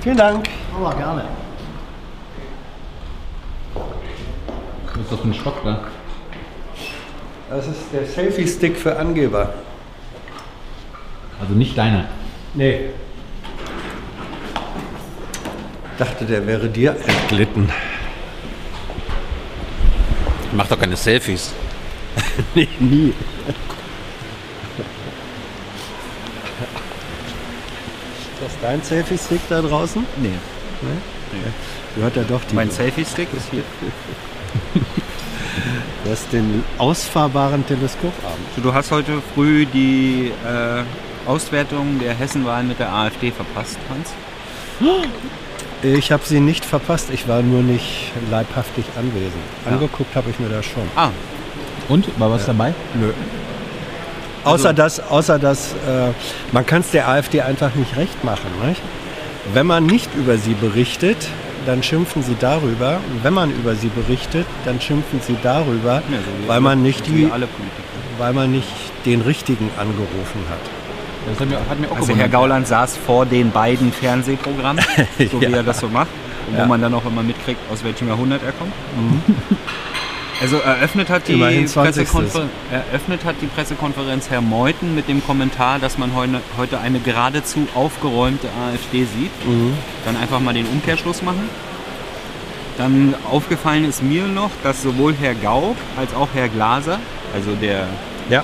Vielen 0.00 0.16
Dank. 0.16 0.48
Aber 0.74 0.94
gerne. 0.94 1.24
Was 3.74 4.96
ist 4.96 5.12
das 5.12 5.20
für 5.20 5.28
ein 5.28 5.34
Stock 5.34 5.62
da? 5.64 5.80
Das 7.50 7.66
ist 7.66 7.80
der 7.92 8.06
Selfie-Stick 8.06 8.76
für 8.76 8.98
Angeber. 8.98 9.52
Also 11.40 11.54
nicht 11.54 11.76
deiner. 11.76 12.06
Nee. 12.54 12.90
Dachte, 15.98 16.24
der 16.24 16.46
wäre 16.46 16.68
dir 16.68 16.96
entglitten. 17.06 17.70
Mach 20.52 20.66
doch 20.66 20.78
keine 20.78 20.96
Selfies. 20.96 21.52
nee, 22.54 22.68
nie. 22.78 23.08
Ist 23.08 23.16
das 28.40 28.51
dein 28.62 28.82
Selfie-Stick 28.82 29.40
da 29.48 29.60
draußen? 29.60 30.06
Nee. 30.22 30.30
Gehört 31.94 32.16
ja 32.16 32.22
doch 32.22 32.40
die. 32.44 32.54
Mein 32.54 32.70
Selfie-Stick 32.70 33.28
ist 33.36 33.50
hier. 33.50 33.62
Du 36.04 36.10
hast 36.10 36.32
den 36.32 36.64
ausfahrbaren 36.78 37.66
Teleskoparm. 37.66 38.38
Du 38.62 38.72
hast 38.74 38.90
heute 38.90 39.22
früh 39.34 39.66
die 39.66 40.32
äh, 40.46 40.82
Auswertung 41.28 42.00
der 42.00 42.14
Hessenwahlen 42.14 42.68
mit 42.68 42.78
der 42.78 42.92
AfD 42.92 43.30
verpasst, 43.30 43.78
Hans. 43.90 44.10
Ich 45.84 46.12
habe 46.12 46.22
sie 46.24 46.38
nicht 46.38 46.64
verpasst, 46.64 47.08
ich 47.12 47.26
war 47.26 47.42
nur 47.42 47.60
nicht 47.60 48.12
leibhaftig 48.30 48.84
anwesend. 48.96 49.32
Ja. 49.66 49.72
Angeguckt 49.72 50.14
habe 50.14 50.30
ich 50.30 50.38
mir 50.38 50.48
das 50.48 50.64
schon. 50.64 50.84
Ah, 50.94 51.10
Und? 51.88 52.06
War 52.20 52.30
was 52.30 52.46
dabei? 52.46 52.72
Nö. 52.94 53.12
Außer 54.44 54.72
dass, 54.72 55.00
außer 55.00 55.38
dass 55.38 55.72
äh, 55.72 56.12
man 56.52 56.66
kann 56.66 56.80
es 56.80 56.90
der 56.90 57.08
AfD 57.08 57.40
einfach 57.42 57.74
nicht 57.74 57.96
recht 57.96 58.24
machen. 58.24 58.46
Nicht? 58.66 58.80
Wenn 59.54 59.66
man 59.66 59.86
nicht 59.86 60.08
über 60.14 60.36
sie 60.36 60.54
berichtet, 60.54 61.16
dann 61.66 61.82
schimpfen 61.82 62.22
sie 62.22 62.36
darüber. 62.38 62.98
Wenn 63.22 63.34
man 63.34 63.50
über 63.52 63.74
sie 63.76 63.88
berichtet, 63.88 64.46
dann 64.64 64.80
schimpfen 64.80 65.20
sie 65.24 65.36
darüber, 65.42 65.94
Ja, 65.94 66.00
so 66.18 66.44
wie 66.44 66.48
weil 66.48 66.60
man 66.60 66.82
nicht 66.82 67.08
wie 67.12 67.26
die, 67.26 67.30
weil 68.18 68.32
man 68.32 68.50
nicht 68.50 68.68
den 69.06 69.20
richtigen 69.20 69.70
angerufen 69.78 70.40
hat. 70.50 70.58
Das 71.30 71.38
hat 71.40 71.48
mir, 71.48 71.56
hat 71.70 71.78
mir 71.78 71.88
auch 71.90 71.96
Also 71.98 72.16
Herr. 72.16 72.28
Gauland 72.28 72.66
saß 72.66 72.96
vor 72.96 73.26
den 73.26 73.52
beiden 73.52 73.92
Fernsehprogrammen, 73.92 74.84
so 75.30 75.40
wie 75.40 75.44
Ja. 75.46 75.58
er 75.58 75.62
das 75.62 75.78
so 75.78 75.88
macht, 75.88 76.08
und 76.48 76.56
Ja. 76.56 76.64
wo 76.64 76.68
man 76.68 76.80
dann 76.82 76.92
auch 76.94 77.04
immer 77.06 77.22
mitkriegt, 77.22 77.60
aus 77.72 77.84
welchem 77.84 78.08
Jahrhundert 78.08 78.40
er 78.44 78.50
kommt. 78.52 78.72
Also 80.42 80.56
eröffnet 80.58 81.08
hat, 81.08 81.28
die 81.28 81.34
Immerhin 81.34 81.68
20. 81.68 82.02
Pressekonfer 82.04 82.48
eröffnet 82.72 83.24
hat 83.24 83.36
die 83.40 83.46
Pressekonferenz 83.46 84.28
Herr 84.28 84.40
Meuthen 84.40 84.94
mit 84.94 85.08
dem 85.08 85.24
Kommentar, 85.24 85.78
dass 85.78 85.98
man 85.98 86.14
heute, 86.16 86.40
heute 86.58 86.80
eine 86.80 86.98
geradezu 86.98 87.68
aufgeräumte 87.74 88.48
AfD 88.48 89.04
sieht. 89.04 89.30
Dann 90.04 90.16
einfach 90.16 90.40
mal 90.40 90.52
den 90.52 90.66
Umkehrschluss 90.66 91.22
machen. 91.22 91.48
Dann 92.76 93.14
aufgefallen 93.30 93.84
ist 93.84 94.02
mir 94.02 94.26
noch, 94.26 94.50
dass 94.64 94.82
sowohl 94.82 95.14
Herr 95.14 95.34
Gauck 95.34 95.76
als 95.96 96.12
auch 96.14 96.28
Herr 96.34 96.48
Glaser, 96.48 96.98
also 97.34 97.52
der, 97.60 97.86
Ja. 98.28 98.40
äh, 98.40 98.42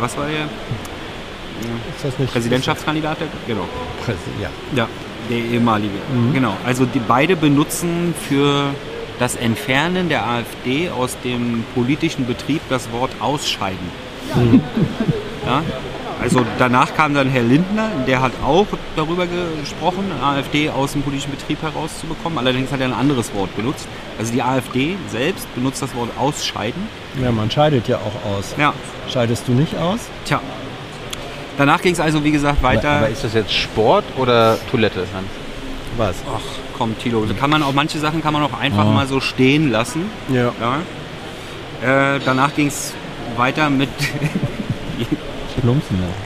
was 0.00 0.16
war 0.16 0.26
der? 0.26 0.46
Ist 1.94 2.04
das 2.04 2.18
nicht 2.18 2.32
Präsidentschaftskandidat? 2.32 3.18
der- 3.20 3.28
Genau. 3.46 3.68
Präsi- 4.04 4.42
Ja. 4.42 4.48
Ja, 4.74 4.88
der 5.28 5.36
ehemalige. 5.38 5.94
Genau. 6.32 6.56
Also 6.66 6.84
die 6.86 6.98
beide 7.06 7.36
benutzen 7.36 8.14
für 8.28 8.70
das 9.20 9.36
Entfernen 9.36 10.08
der 10.08 10.26
AfD 10.26 10.88
aus 10.90 11.16
dem 11.22 11.62
politischen 11.74 12.26
Betrieb 12.26 12.62
das 12.70 12.90
Wort 12.90 13.10
ausscheiden. 13.20 13.78
Ja? 15.46 15.62
Also 16.22 16.44
danach 16.58 16.94
kam 16.94 17.14
dann 17.14 17.28
Herr 17.28 17.42
Lindner, 17.42 17.90
der 18.06 18.20
hat 18.22 18.32
auch 18.44 18.66
darüber 18.96 19.26
gesprochen, 19.62 20.10
AfD 20.22 20.68
aus 20.70 20.92
dem 20.92 21.02
politischen 21.02 21.30
Betrieb 21.30 21.62
herauszubekommen. 21.62 22.38
Allerdings 22.38 22.72
hat 22.72 22.80
er 22.80 22.86
ein 22.86 22.94
anderes 22.94 23.32
Wort 23.34 23.54
benutzt. 23.56 23.86
Also 24.18 24.32
die 24.32 24.42
AfD 24.42 24.96
selbst 25.08 25.54
benutzt 25.54 25.82
das 25.82 25.94
Wort 25.94 26.10
ausscheiden. 26.18 26.88
ja, 27.22 27.30
man 27.30 27.50
scheidet 27.50 27.88
ja 27.88 27.98
auch 27.98 28.36
aus. 28.36 28.54
Ja, 28.58 28.72
Scheidest 29.12 29.48
du 29.48 29.52
nicht 29.52 29.76
aus? 29.76 30.00
tja. 30.24 30.40
Danach 31.58 31.82
ging 31.82 31.92
es 31.92 32.00
also, 32.00 32.24
wie 32.24 32.30
gesagt, 32.30 32.62
weiter. 32.62 32.88
Aber 32.90 33.08
ist 33.10 33.22
das 33.22 33.34
jetzt 33.34 33.52
Sport 33.52 34.04
oder 34.16 34.56
Toilette, 34.70 35.00
Hans? 35.14 35.28
Was? 35.98 36.16
Ach 36.26 36.69
komm, 36.80 36.98
Tilo, 36.98 37.26
da 37.26 37.34
kann 37.34 37.50
man 37.50 37.62
auch 37.62 37.74
manche 37.74 37.98
Sachen 37.98 38.22
kann 38.22 38.32
man 38.32 38.42
auch 38.42 38.58
einfach 38.58 38.86
mal 38.86 39.06
so 39.06 39.20
stehen 39.20 39.70
lassen. 39.70 40.06
Ja. 40.32 40.50
Ja. 41.84 42.14
Äh, 42.14 42.20
danach 42.24 42.54
ging 42.54 42.68
es 42.68 42.94
weiter 43.36 43.68
mit, 43.68 43.90
ja. 44.98 45.06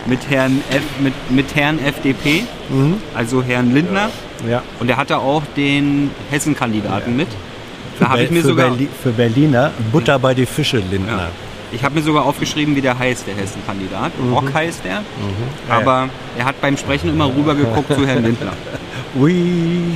mit, 0.07 0.31
Herrn 0.31 0.63
F, 0.71 0.83
mit, 1.01 1.13
mit 1.31 1.57
Herrn 1.57 1.81
FDP, 1.81 2.45
also 3.17 3.43
Herrn 3.43 3.75
Lindner. 3.75 4.11
Ja. 4.49 4.63
Und 4.79 4.89
er 4.89 4.97
hatte 4.97 5.19
auch 5.19 5.43
den 5.57 6.13
Hessen-Kandidaten 6.31 7.17
mit. 7.17 7.29
Da 7.99 8.11
habe 8.11 8.19
Be- 8.19 8.25
ich 8.25 8.31
mir 8.31 8.43
für, 8.43 8.49
sogar. 8.49 8.69
Berli 8.69 8.89
für 9.03 9.11
Berliner 9.11 9.73
Butter 9.91 10.21
bei 10.21 10.35
die 10.35 10.47
Fische, 10.47 10.77
Lindner. 10.79 11.17
Ja. 11.19 11.29
Ich 11.73 11.83
habe 11.83 11.97
mir 11.97 12.03
sogar 12.03 12.25
aufgeschrieben, 12.27 12.77
wie 12.77 12.81
der 12.81 12.97
heißt, 12.97 13.27
der 13.27 13.35
Hessen-Kandidat. 13.35 14.13
Mhm. 14.21 14.33
Rock 14.35 14.55
heißt 14.55 14.83
er. 14.87 15.03
Aber 15.69 16.09
er 16.39 16.45
hat 16.45 16.61
beim 16.61 16.77
Sprechen 16.77 17.09
immer 17.11 17.27
rübergeguckt 17.27 17.93
zu 17.93 18.07
Herrn 18.07 18.23
Lindner. 18.23 18.53
We, 19.15 19.31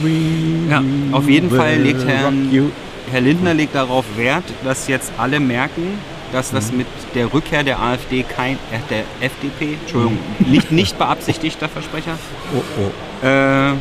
we, 0.03 0.71
Ja, 0.71 0.83
auf 1.13 1.29
jeden 1.29 1.51
Fall 1.51 1.77
legt 1.79 2.05
you. 2.53 2.67
Herr 3.11 3.21
Lindner 3.21 3.55
legt 3.55 3.75
darauf 3.75 4.05
Wert, 4.17 4.45
dass 4.65 4.87
jetzt 4.87 5.13
alle 5.19 5.41
merken, 5.41 5.99
dass 6.31 6.51
das 6.51 6.73
mit 6.73 6.87
der 7.15 7.33
Rückkehr 7.33 7.63
der 7.65 7.81
AfD 7.81 8.23
kein, 8.23 8.55
äh, 8.71 8.79
der 8.91 9.05
FDP, 9.21 9.79
Entschuldigung, 9.81 10.19
nicht, 10.41 10.71
nicht 10.71 10.99
beabsichtigter 10.99 11.69
Versprecher, 11.69 12.19
Oh, 12.55 12.63
oh. 12.83 13.27
äh, 13.27 13.73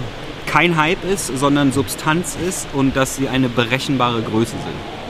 kein 0.45 0.77
Hype 0.77 1.03
ist, 1.03 1.27
sondern 1.37 1.71
Substanz 1.73 2.37
ist 2.47 2.67
und 2.73 2.95
dass 2.95 3.17
sie 3.17 3.27
eine 3.27 3.49
berechenbare 3.49 4.21
Größe 4.21 4.53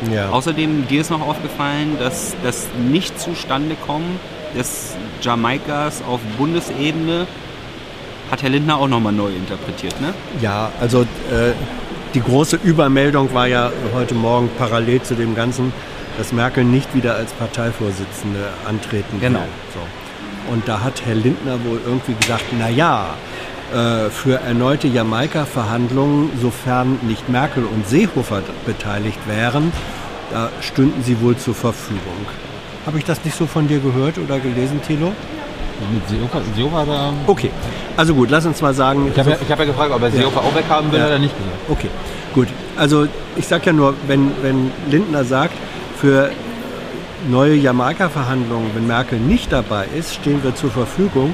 sind. 0.01 0.13
Ja. 0.13 0.29
Außerdem, 0.29 0.87
dir 0.87 1.01
ist 1.01 1.11
noch 1.11 1.21
aufgefallen, 1.21 1.97
dass 1.99 2.35
das 2.43 2.67
nicht 2.89 3.19
zustande 3.19 3.75
kommen 3.85 4.19
des 4.57 4.95
Jamaikas 5.21 6.01
auf 6.07 6.19
Bundesebene 6.37 7.27
hat 8.31 8.43
Herr 8.43 8.49
Lindner 8.49 8.77
auch 8.77 8.87
nochmal 8.87 9.13
neu 9.13 9.29
interpretiert, 9.29 9.99
ne? 10.01 10.13
ja, 10.41 10.71
also 10.79 11.01
äh, 11.01 11.53
die 12.13 12.21
große 12.21 12.57
Übermeldung 12.63 13.33
war 13.33 13.47
ja 13.47 13.71
heute 13.93 14.15
Morgen 14.15 14.49
parallel 14.57 15.01
zu 15.01 15.15
dem 15.15 15.35
Ganzen, 15.35 15.71
dass 16.17 16.31
Merkel 16.33 16.63
nicht 16.63 16.95
wieder 16.95 17.15
als 17.15 17.31
Parteivorsitzende 17.33 18.47
antreten 18.67 19.19
Genau. 19.19 19.39
will. 19.39 19.45
So. 19.73 20.51
Und 20.53 20.67
da 20.67 20.81
hat 20.83 21.05
Herr 21.05 21.15
Lindner 21.15 21.59
wohl 21.65 21.79
irgendwie 21.85 22.13
gesagt, 22.13 22.45
na 22.57 22.69
ja, 22.69 23.13
äh, 23.73 24.09
für 24.09 24.39
erneute 24.39 24.87
Jamaika-Verhandlungen, 24.87 26.31
sofern 26.41 26.99
nicht 27.03 27.27
Merkel 27.29 27.65
und 27.65 27.87
Seehofer 27.87 28.41
beteiligt 28.65 29.19
wären, 29.27 29.71
da 30.31 30.49
stünden 30.61 31.03
sie 31.03 31.19
wohl 31.21 31.35
zur 31.37 31.53
Verfügung. 31.55 32.25
Habe 32.85 32.97
ich 32.97 33.03
das 33.03 33.23
nicht 33.25 33.37
so 33.37 33.45
von 33.45 33.67
dir 33.67 33.79
gehört 33.79 34.17
oder 34.17 34.39
gelesen, 34.39 34.81
Thilo? 34.87 35.11
Mit 35.93 36.07
Seehofer, 36.09 36.41
Seehofer 36.55 36.85
da. 36.85 37.13
Okay, 37.27 37.51
also 37.95 38.13
gut, 38.15 38.29
lass 38.31 38.45
uns 38.45 38.61
mal 38.61 38.73
sagen. 38.73 39.11
Ich 39.13 39.19
habe 39.19 39.29
ja, 39.31 39.37
hab 39.49 39.59
ja 39.59 39.65
gefragt, 39.65 39.91
ob 39.93 40.01
er 40.01 40.11
Seehofer 40.11 40.39
auch 40.41 40.55
weghaben 40.55 40.91
will, 40.91 40.99
Ja. 40.99 41.05
hat 41.05 41.11
er 41.11 41.19
nicht 41.19 41.35
gesagt. 41.37 41.55
Okay, 41.69 41.89
gut. 42.33 42.47
Also 42.75 43.07
ich 43.35 43.47
sage 43.47 43.67
ja 43.67 43.73
nur, 43.73 43.93
wenn, 44.07 44.31
wenn 44.41 44.71
Lindner 44.89 45.23
sagt, 45.23 45.53
für 45.99 46.31
neue 47.29 47.55
Jamaika-Verhandlungen, 47.55 48.71
wenn 48.75 48.87
Merkel 48.87 49.19
nicht 49.19 49.51
dabei 49.51 49.85
ist, 49.97 50.15
stehen 50.15 50.43
wir 50.43 50.55
zur 50.55 50.71
Verfügung. 50.71 51.31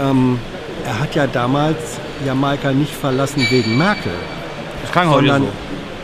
Ähm, 0.00 0.38
er 0.84 1.00
hat 1.00 1.14
ja 1.14 1.26
damals 1.26 1.76
Jamaika 2.24 2.72
nicht 2.72 2.92
verlassen 2.94 3.46
wegen 3.50 3.76
Merkel, 3.78 4.12
Das 4.82 4.94
heute 4.94 5.08
sondern 5.14 5.42
so. 5.42 5.48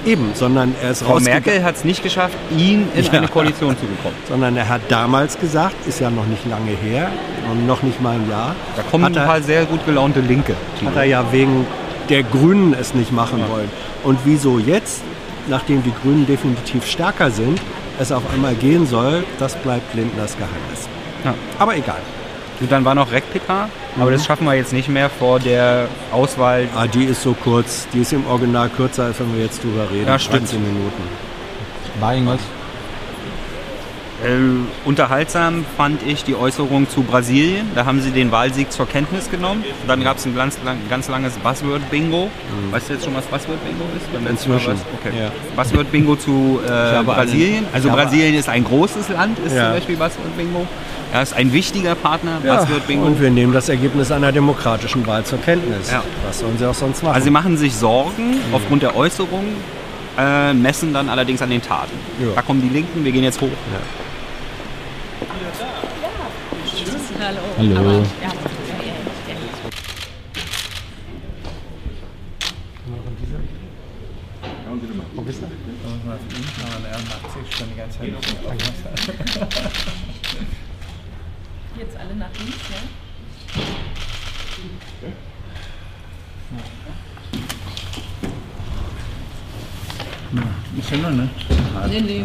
Eben, 0.06 0.30
sondern 0.35 0.75
er 0.82 0.90
ist 0.90 1.02
Frau. 1.02 1.18
Merkel 1.21 1.62
hat 1.64 1.76
es 1.76 1.85
nicht 1.85 2.02
geschafft, 2.02 2.37
ihn 2.56 2.88
in 2.94 3.04
Ja. 3.04 3.12
eine 3.12 3.28
Koalition 3.28 3.76
zu 3.78 3.87
bekommen. 3.87 4.16
Sondern 4.28 4.56
er 4.56 4.68
hat 4.68 4.80
damals 4.88 5.38
gesagt, 5.38 5.75
ist 5.87 6.00
ja 6.00 6.11
noch 6.11 6.26
nicht 6.26 6.47
lange 6.47 6.71
her, 6.73 7.11
und 7.50 7.66
noch 7.66 7.82
nicht 7.82 8.00
mal 8.00 8.14
ein 8.16 8.28
Jahr, 8.30 8.54
Da 8.76 8.82
kommen 8.82 9.04
ein 9.04 9.14
er, 9.16 9.26
paar 9.26 9.42
sehr 9.42 9.64
gut 9.64 9.85
gelaunte 9.87 10.21
Linke. 10.21 10.54
hat 10.85 10.97
er 10.97 11.04
ja 11.04 11.25
wegen 11.32 11.66
der 12.09 12.23
Grünen 12.23 12.75
es 12.78 12.94
nicht 12.94 13.12
machen 13.12 13.42
wollen. 13.49 13.71
Und 14.04 14.18
wieso 14.25 14.59
jetzt, 14.59 15.02
nachdem 15.49 15.82
die 15.82 15.92
Grünen 16.02 16.26
definitiv 16.26 16.87
stärker 16.87 17.30
sind, 17.30 17.61
es 18.00 18.11
auf 18.11 18.23
einmal 18.32 18.54
gehen 18.54 18.87
soll, 18.87 19.25
das 19.38 19.54
bleibt 19.56 19.94
Lindners 19.94 20.37
Geheimnis. 20.37 20.88
Ja. 21.25 21.35
Aber 21.59 21.76
egal. 21.76 22.00
Und 22.62 22.71
dann 22.71 22.85
war 22.85 22.95
noch 22.95 23.11
RecPK, 23.11 23.69
aber 23.99 24.12
das 24.12 24.25
schaffen 24.25 24.47
wir 24.47 24.54
jetzt 24.54 24.73
nicht 24.73 24.88
mehr 24.88 25.11
vor 25.11 25.40
der 25.40 25.88
Auswahl. 26.12 26.69
Ah, 26.76 26.87
die 26.87 27.04
ist 27.04 27.23
so 27.23 27.35
kurz, 27.35 27.88
die 27.92 27.99
ist 27.99 28.12
im 28.12 28.25
Original 28.28 28.69
kürzer, 28.69 29.07
als 29.07 29.19
wenn 29.19 29.35
wir 29.35 29.42
jetzt 29.42 29.64
drüber 29.64 29.90
reden. 29.90 30.07
Ja, 30.07 30.16
stimmt. 30.16 30.45
13 30.45 30.62
Minuten. 30.62 31.02
War 31.99 32.14
irgendwas? 32.14 32.38
Äh, 34.25 34.87
unterhaltsam 34.88 35.64
fand 35.76 36.00
ich 36.07 36.23
die 36.23 36.37
Äußerung 36.37 36.88
zu 36.88 37.02
Brasilien. 37.02 37.67
Da 37.75 37.85
haben 37.87 38.00
sie 38.00 38.11
den 38.11 38.31
Wahlsieg 38.31 38.71
zur 38.71 38.87
Kenntnis 38.88 39.29
genommen. 39.31 39.64
Dann 39.88 40.02
gab 40.05 40.19
es 40.19 40.26
ein 40.26 40.37
ganz, 40.37 40.59
lang, 40.64 40.76
ganz 40.88 41.09
langes 41.09 41.35
Buzzword-Bingo. 41.35 42.31
Weißt 42.71 42.88
du 42.88 42.93
jetzt 42.95 43.05
schon, 43.05 43.14
was 43.14 43.25
Buzzword-Bingo 43.26 43.85
ist? 43.97 44.12
Beim 44.12 44.26
Inzwischen, 44.29 44.75
was? 44.75 44.81
Okay. 45.00 45.19
ja. 45.19 45.31
Buzzword-Bingo 45.57 46.17
zu 46.17 46.61
äh, 46.64 47.02
Brasilien. 47.02 47.64
also 47.73 47.91
Brasilien 47.91 48.35
ist 48.35 48.49
ein 48.49 48.62
großes 48.64 49.09
Land, 49.09 49.38
ist 49.41 49.55
Ja. 49.57 49.64
zum 49.64 49.73
Beispiel 49.75 49.97
Buzzword-Bingo. 49.97 50.67
Ja, 51.12 51.21
ist 51.21 51.35
ein 51.35 51.52
wichtiger 51.52 51.95
Partner, 51.95 52.38
Ja, 52.43 52.61
und 53.02 53.21
wir 53.21 53.31
nehmen 53.31 53.52
das 53.52 53.69
Ergebnis 53.69 54.11
einer 54.11 54.33
demokratischen 54.33 55.07
Wahl 55.07 55.25
zur 55.25 55.38
Kenntnis. 55.43 55.91
Ja. 55.91 56.02
Was 56.26 56.38
sollen 56.38 56.57
sie 56.59 56.64
auch 56.67 56.75
sonst 56.75 57.02
machen? 57.02 57.14
Also 57.14 57.25
sie 57.26 57.31
machen 57.31 57.57
sich 57.59 57.75
Sorgen 57.75 58.37
aufgrund 58.52 58.83
der 58.83 58.97
Äußerung, 58.97 59.45
äh, 60.19 60.55
messen 60.55 60.95
dann 60.95 61.11
allerdings 61.11 61.43
an 61.43 61.50
den 61.50 61.61
Taten. 61.61 61.93
Ja. 62.19 62.29
Da 62.37 62.41
kommen 62.43 62.62
die 62.62 62.69
Linken, 62.71 63.05
wir 63.05 63.12
gehen 63.12 63.25
jetzt 63.25 63.41
hoch. 63.43 63.49
Hallo. 67.23 67.38
Jetzt 81.79 81.97
alle 81.97 82.14
nach 82.17 82.29
links, 82.38 82.57
ja? 82.71 82.83
Nee, 91.88 92.00
nee. 92.00 92.25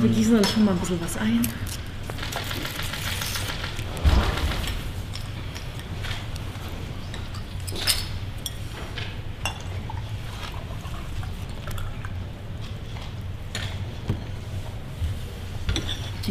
Wir 0.00 0.10
gießen 0.10 0.34
dann 0.34 0.44
schon 0.44 0.64
mal 0.64 0.72
ein 0.72 0.78
bisschen 0.78 1.00
was 1.00 1.16
ein. 1.16 1.42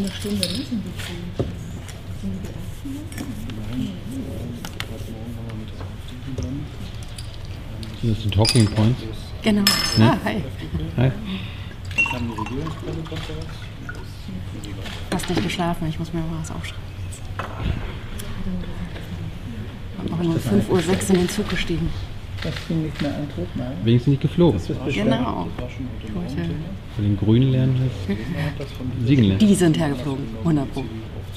Eine 0.02 0.12
Stunde? 0.14 0.44
Sind 0.48 0.58
die? 0.58 0.66
Sind 0.66 2.34
die 8.02 8.08
Sind 8.08 8.18
das 8.18 8.24
die 8.24 8.30
Talking 8.32 8.66
Points? 8.66 9.00
Genau. 9.44 9.64
Ne? 9.98 10.12
Ah, 10.12 10.18
hi. 10.24 10.44
Hi. 10.98 11.12
Hast 15.14 15.30
nicht 15.30 15.44
geschlafen, 15.44 15.88
ich 15.88 16.00
muss 16.00 16.12
mir 16.12 16.22
mal 16.22 16.40
was 16.42 16.50
aufschreiben. 16.50 16.84
Ich 19.98 20.04
bin 20.04 20.14
auch 20.14 20.20
um 20.20 20.36
5.06 20.36 20.70
Uhr 20.70 21.10
in 21.10 21.16
den 21.16 21.30
Zug 21.30 21.48
gestiegen. 21.48 21.92
Wenigstens 23.84 24.12
nicht 24.12 24.22
geflogen. 24.22 24.60
Genau. 24.88 25.48
Ich 26.04 26.16
wollte- 26.16 26.50
Für 26.96 27.02
den 27.02 27.18
grünen 27.18 27.52
lernen 27.52 27.80
heißt 27.80 28.20
Siegen 29.08 29.24
lernen. 29.26 29.40
Die 29.40 29.56
sind 29.56 29.78
hergeflogen, 29.78 30.26
100 30.44 30.74
Pro. 30.74 30.84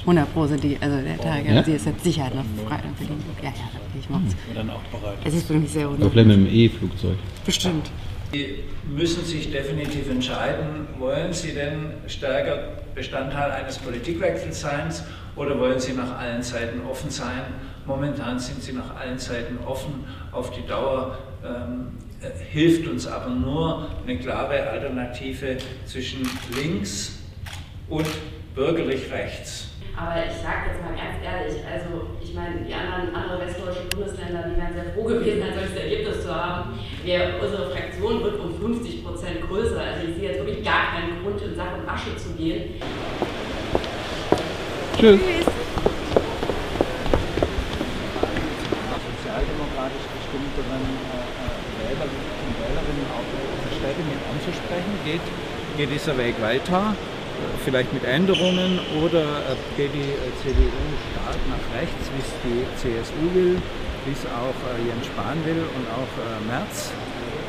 100 0.07 0.33
Pro 0.35 0.47
sind 0.47 0.63
die, 0.63 0.77
also 0.81 0.97
der 1.03 1.19
Tag, 1.19 1.49
Ja? 1.49 1.63
sie 1.63 1.73
ist 1.73 1.87
jetzt 1.87 2.05
Sicherheit 2.05 2.35
noch 2.35 2.45
frei 2.67 2.77
nach 2.77 2.99
Berlin. 2.99 3.17
Ja, 3.43 3.49
ja, 3.49 3.55
ich 3.99 4.11
mach's. 4.11 4.35
Es 5.25 5.35
ist 5.35 5.49
wirklich 5.49 5.71
sehr 5.71 5.85
Aber 5.87 5.95
unruhig. 5.95 6.13
vielleicht 6.13 6.29
mit 6.29 6.37
dem 6.37 6.47
E-Flugzeug. 6.55 7.17
Bestimmt. 7.47 7.91
Sie 8.33 8.47
müssen 8.93 9.25
sich 9.25 9.51
definitiv 9.53 10.11
entscheiden, 10.11 10.89
wollen 10.99 11.33
Sie 11.33 11.53
denn 11.53 11.91
stärker 12.09 12.59
Bestandteil 12.95 13.51
eines 13.53 13.79
Politikwechsels 13.79 14.61
sein 14.61 14.93
oder 15.37 15.59
wollen 15.59 15.79
Sie 15.79 15.93
nach 15.93 16.19
allen 16.19 16.43
Seiten 16.43 16.81
offen 16.91 17.11
sein? 17.11 17.43
Momentan 17.87 18.39
sind 18.39 18.63
Sie 18.63 18.73
nach 18.73 18.97
allen 18.97 19.19
Seiten 19.19 19.59
offen. 19.67 20.05
Auf 20.33 20.51
die 20.51 20.67
Dauer 20.67 21.19
ähm, 21.45 21.99
äh, 22.23 22.31
hilft 22.51 22.89
uns 22.89 23.07
aber 23.07 23.29
nur 23.29 23.89
eine 24.07 24.19
klare 24.19 24.71
Alternative 24.71 25.59
zwischen 25.85 26.29
links 26.55 27.19
und 27.89 28.07
bürgerlich 28.55 29.13
rechts. 29.13 29.69
Aber 29.97 30.25
ich 30.25 30.33
sage 30.33 30.71
jetzt 30.73 30.83
mal 30.83 30.97
ganz 30.97 31.23
ehrlich, 31.23 31.63
also 31.71 32.07
ich 32.21 32.35
meine, 32.35 32.65
die 32.67 32.75
anderen 32.75 33.15
andere 33.15 33.47
westdeutschen 33.47 33.89
Bundesländer, 33.91 34.49
die 34.49 34.57
wären 34.57 34.73
sehr 34.73 34.93
froh 34.95 35.05
gewesen, 35.05 35.43
ein 35.43 35.55
solches 35.55 35.77
Ergebnis 35.77 36.23
zu 36.23 36.35
haben. 36.35 36.79
Wir, 37.05 37.35
unsere 37.41 37.71
Fraktion 37.71 38.25
wird 38.25 38.41
um 38.41 38.59
50 38.59 39.05
Prozent 39.05 39.43
größer. 39.47 39.81
Also 39.81 40.09
ich 40.09 40.17
sehe 40.17 40.31
jetzt 40.31 40.39
wirklich 40.39 40.65
gar 40.65 40.95
keinen 40.95 41.23
Grund, 41.23 41.41
in 41.43 41.55
Sack 41.55 41.79
und 41.79 41.89
Asche 41.89 42.17
zu 42.17 42.33
gehen. 42.33 42.81
Tschüss 44.99 45.21
gestimmteren 50.35 50.83
Wähler 51.79 52.11
und 52.11 52.55
Wählerinnen 52.59 53.07
auch 53.15 53.23
in 53.23 53.71
Städte 53.71 54.03
mit 54.03 54.19
anzusprechen? 54.75 54.93
Geht, 55.05 55.21
geht 55.77 55.91
dieser 55.93 56.17
Weg 56.19 56.41
weiter? 56.41 56.95
Vielleicht 57.65 57.93
mit 57.93 58.05
Änderungen 58.05 58.79
oder 59.03 59.23
äh, 59.23 59.57
geht 59.77 59.93
die 59.93 59.99
äh, 59.99 60.33
CDU 60.43 60.71
stark 61.13 61.37
nach 61.51 61.81
rechts, 61.81 62.05
wie 62.15 62.23
es 62.23 62.31
die 62.45 62.63
CSU 62.79 63.35
will, 63.35 63.61
wie 64.07 64.13
es 64.13 64.25
auch 64.27 64.55
äh, 64.71 64.87
Jens 64.87 65.07
Spahn 65.07 65.45
will 65.45 65.65
und 65.75 65.87
auch 65.91 66.13
äh, 66.23 66.47
Merz? 66.47 66.93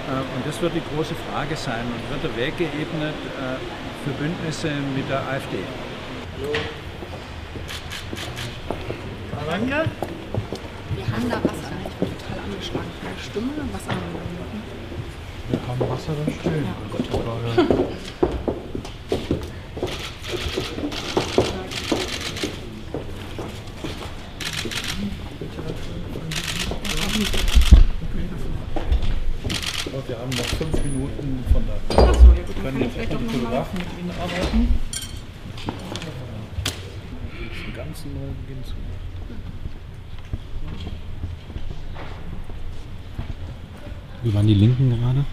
Äh, 0.09 0.19
Und 0.35 0.45
das 0.45 0.59
wird 0.61 0.73
die 0.73 0.81
große 0.95 1.13
Frage 1.29 1.55
sein. 1.55 1.85
Und 1.85 2.01
wird 2.09 2.23
der 2.23 2.35
Weg 2.35 2.57
geebnet 2.57 3.13
äh, 3.37 3.61
für 4.03 4.11
Bündnisse 4.17 4.71
mit 4.95 5.07
der 5.09 5.21
AfD? 5.21 5.57
Danke. 9.47 9.85
Wir 10.95 11.05
haben 11.13 11.29
da 11.29 11.37
Wasser. 11.43 11.71
Ich 11.85 11.95
bin 11.95 12.09
total 12.17 12.39
angeschlagen 12.43 12.91
von 12.99 13.09
der 13.13 13.21
Stimme. 13.21 13.53
Wasser 13.71 13.91
haben 13.91 14.64
wir 15.49 15.57
noch. 15.57 15.63
Wir 15.63 15.67
haben 15.67 15.79
Wasser 15.89 16.13
dann 16.25 16.33
stehen. 16.39 16.65
Wir 30.07 30.19
haben 30.19 30.29
noch 30.29 30.45
fünf 30.45 30.83
Minuten 30.83 31.43
von 31.51 31.63
da. 31.65 31.73
Achso, 32.03 32.27
ja 32.33 32.43
gut, 32.43 32.55
dann 32.57 32.63
Können 32.63 32.81
jetzt 32.81 32.93
vielleicht 32.93 33.11
die 33.11 33.15
auch 33.15 33.21
nochmal. 33.21 33.39
Fotografen 33.41 33.79
mit 33.79 33.87
Ihnen 33.99 34.11
arbeiten? 34.11 34.73
Den 37.65 37.73
ganzen 37.75 38.13
neuen 38.13 38.35
Beginn 38.45 38.63
zu 38.63 38.73
machen. 38.73 39.05
Wie 44.25 44.33
waren 44.33 44.47
die 44.47 44.55
Linken 44.55 44.89
gerade? 44.89 45.23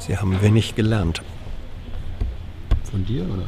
Sie 0.00 0.18
haben 0.18 0.42
wenig 0.42 0.74
gelernt 0.74 1.22
Von 2.90 3.04
dir 3.06 3.22
oder? 3.22 3.44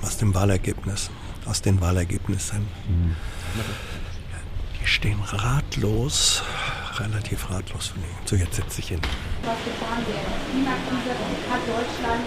aus 0.00 0.16
dem 0.16 0.34
Wahlergebnis, 0.34 1.10
aus 1.44 1.60
den 1.60 1.82
Wahlergebnissen. 1.82 2.66
Die 4.80 4.86
stehen 4.86 5.20
ratlos, 5.20 6.42
relativ 6.98 7.50
ratlos 7.50 7.88
von 7.88 8.02
ihnen. 8.04 8.16
So, 8.24 8.36
jetzt 8.36 8.54
setz 8.56 8.76
dich 8.76 8.88
hin. 8.88 9.00
Was 9.44 9.58
getan 9.62 9.98
wäre. 10.08 10.24
Klimakrise 10.50 11.12
hat 11.50 11.60
Deutschland 11.68 12.24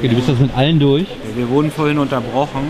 Okay, 0.00 0.08
du 0.08 0.16
bist 0.16 0.28
jetzt 0.28 0.40
mit 0.40 0.56
allen 0.56 0.78
durch. 0.80 1.06
Wir 1.36 1.46
wurden 1.50 1.70
vorhin 1.70 1.98
unterbrochen. 1.98 2.62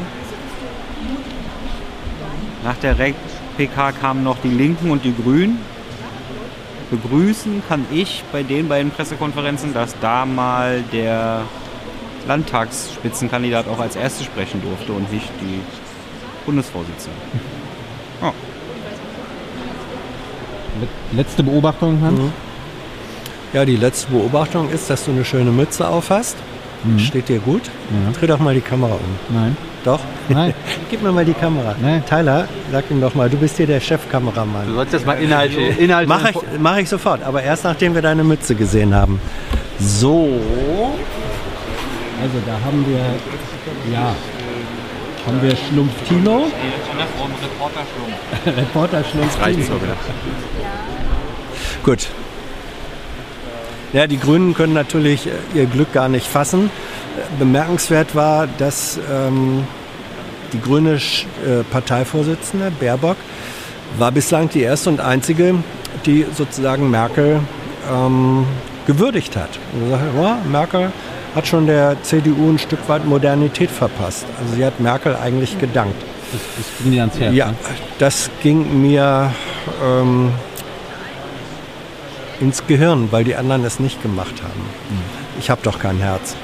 Nach 2.65 2.75
der 2.79 2.99
Rec-PK 2.99 3.93
kamen 3.93 4.25
noch 4.25 4.39
die 4.43 4.49
Linken 4.49 4.91
und 4.91 5.05
die 5.05 5.15
Grünen. 5.15 5.59
Begrüßen 6.91 7.63
kann 7.69 7.87
ich 7.93 8.25
bei 8.33 8.43
den 8.43 8.67
beiden 8.67 8.91
Pressekonferenzen, 8.91 9.73
dass 9.73 9.95
da 10.01 10.27
mal 10.27 10.83
der 10.93 11.43
Landtagsspitzenkandidat 12.27 13.69
auch 13.69 13.79
als 13.79 13.95
Erste 13.95 14.25
sprechen 14.25 14.61
durfte 14.61 14.93
und 14.93 15.13
nicht 15.13 15.29
die 15.41 15.61
Bundesvorsitzende. 16.47 17.17
Let- 20.81 20.89
Letzte 21.13 21.45
Beobachtung, 21.45 22.01
Hans? 22.03 22.21
Ja, 23.53 23.65
die 23.65 23.77
letzte 23.77 24.11
Beobachtung 24.11 24.69
ist, 24.71 24.91
dass 24.91 25.05
du 25.05 25.13
eine 25.13 25.25
schöne 25.25 25.53
Mütze 25.53 25.87
auf 25.89 26.11
hast. 26.11 26.37
Steht 26.99 27.29
dir 27.29 27.39
gut? 27.41 27.63
Ja. 27.91 28.13
Dreh 28.19 28.27
doch 28.27 28.39
mal 28.39 28.55
die 28.55 28.61
Kamera 28.61 28.95
um. 28.95 29.35
Nein. 29.37 29.57
Doch? 29.85 30.01
Nein. 30.29 30.55
Gib 30.91 31.03
mir 31.03 31.13
mal 31.13 31.25
die 31.25 31.35
Kamera. 31.35 31.75
Tyler, 32.09 32.49
sag 32.73 32.91
ihm 32.91 33.01
doch 33.01 33.15
mal, 33.15 33.29
du 33.29 33.37
bist 33.37 33.57
hier 33.57 33.67
der 33.67 33.81
Chefkameramann. 33.81 34.67
Du 34.67 34.75
sollst 34.75 34.93
jetzt 34.93 35.07
mal 35.07 35.15
Inhalte, 35.15 35.61
Inhalte 35.61 36.09
Mach 36.09 36.29
ich, 36.29 36.37
mach 36.59 36.77
ich 36.79 36.89
sofort, 36.89 37.23
aber 37.23 37.43
erst 37.43 37.65
nachdem 37.65 37.95
wir 37.95 38.03
deine 38.03 38.25
Mütze 38.25 38.55
gesehen 38.55 38.95
haben. 38.95 39.21
So. 39.79 40.41
Also 42.23 42.35
da 42.47 42.53
haben 42.65 42.85
wir, 42.87 42.99
ja, 43.93 44.15
Haben 45.27 45.43
wir 45.43 45.57
Schlumpf 45.57 45.93
Tino? 46.07 46.45
Andersrum, 46.93 47.31
Reporter 47.43 47.85
Schlumpf. 47.95 48.47
Reporter 48.59 49.05
Schlumpf 49.05 49.35
Das 49.37 49.47
reicht 49.47 49.61
Tino. 49.65 49.79
so. 49.79 49.81
Gut. 51.91 52.09
Ja, 53.93 54.07
die 54.07 54.19
Grünen 54.19 54.55
können 54.55 54.73
natürlich 54.73 55.27
äh, 55.27 55.31
ihr 55.55 55.67
Glück 55.67 55.93
gar 55.93 56.09
nicht 56.09 56.27
fassen. 56.27 56.67
Äh, 57.17 57.39
Bemerkenswert 57.39 58.15
war, 58.15 58.47
dass 58.59 58.99
ähm, 59.11 59.65
die 60.53 60.61
grüne 60.61 60.95
äh, 60.95 61.65
Parteivorsitzende 61.71 62.71
Baerbock 62.79 63.17
war 63.99 64.13
bislang 64.13 64.49
die 64.49 64.63
erste 64.63 64.91
und 64.91 65.01
einzige, 65.01 65.57
die 66.07 66.25
sozusagen 66.37 66.91
Merkel 66.91 67.41
ähm, 67.93 68.47
gewürdigt 68.87 69.37
hat. 69.37 69.59
Und 69.73 69.85
gesagt, 69.85 70.03
hat, 70.03 70.23
ja, 70.23 70.39
Merkel 70.49 70.93
hat 71.35 71.47
schon 71.47 71.67
der 71.67 71.97
CDU 72.03 72.51
ein 72.51 72.59
Stück 72.59 72.89
weit 72.89 73.05
Modernität 73.05 73.71
verpasst. 73.71 74.27
Also 74.41 74.55
sie 74.55 74.65
hat 74.65 74.79
Merkel 74.81 75.17
eigentlich 75.17 75.59
gedankt. 75.59 76.01
Das, 76.33 76.41
das 76.57 76.67
ging 76.83 76.93
dir 76.93 77.01
ans 77.03 77.19
Herz. 77.19 77.35
Ja, 77.35 77.47
ne? 77.49 77.55
das 77.99 78.31
ging 78.41 78.81
mir 78.81 79.33
ähm, 79.85 80.33
ins 82.41 82.67
Gehirn, 82.67 83.13
weil 83.13 83.25
die 83.25 83.37
anderen 83.37 83.65
es 83.65 83.79
nicht 83.81 84.03
gemacht 84.03 84.43
haben. 84.43 84.61
Ich 85.39 85.51
habe 85.51 85.61
doch 85.63 85.79
kein 85.79 85.99
Herz. 85.99 86.37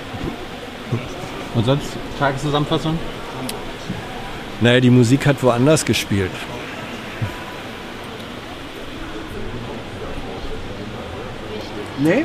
Und 1.55 1.65
sonst 1.65 1.87
Tageszusammenfassung? 2.19 2.99
Naja, 4.61 4.81
die 4.81 4.91
Musik 4.91 5.27
hat 5.27 5.43
woanders 5.43 5.85
gespielt. 5.85 6.31
Nee? 11.99 12.25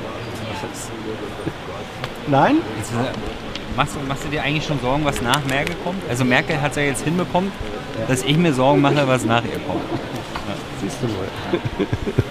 Nein? 2.28 2.58
Jetzt, 2.78 2.92
äh, 2.92 3.12
Machst 3.76 3.96
du, 3.96 4.00
machst 4.06 4.26
du 4.26 4.30
dir 4.30 4.44
eigentlich 4.44 4.66
schon 4.66 4.80
Sorgen, 4.82 5.06
was 5.06 5.22
nach 5.22 5.44
Merkel 5.46 5.76
kommt? 5.84 6.02
Also 6.10 6.26
Merkel 6.26 6.60
hat 6.62 6.72
es 6.72 6.78
ja 6.78 6.84
jetzt 6.84 7.04
hinbekommen, 7.04 7.52
dass 8.08 8.24
ich 8.24 8.38
mir 8.38 8.54
Sorgen 8.54 8.82
mache, 8.82 9.08
was 9.08 9.24
nach 9.24 9.44
ihr 9.46 9.60
kommt. 9.66 9.82
Siehst 10.82 10.98
du 11.02 11.08
wohl. 11.08 12.22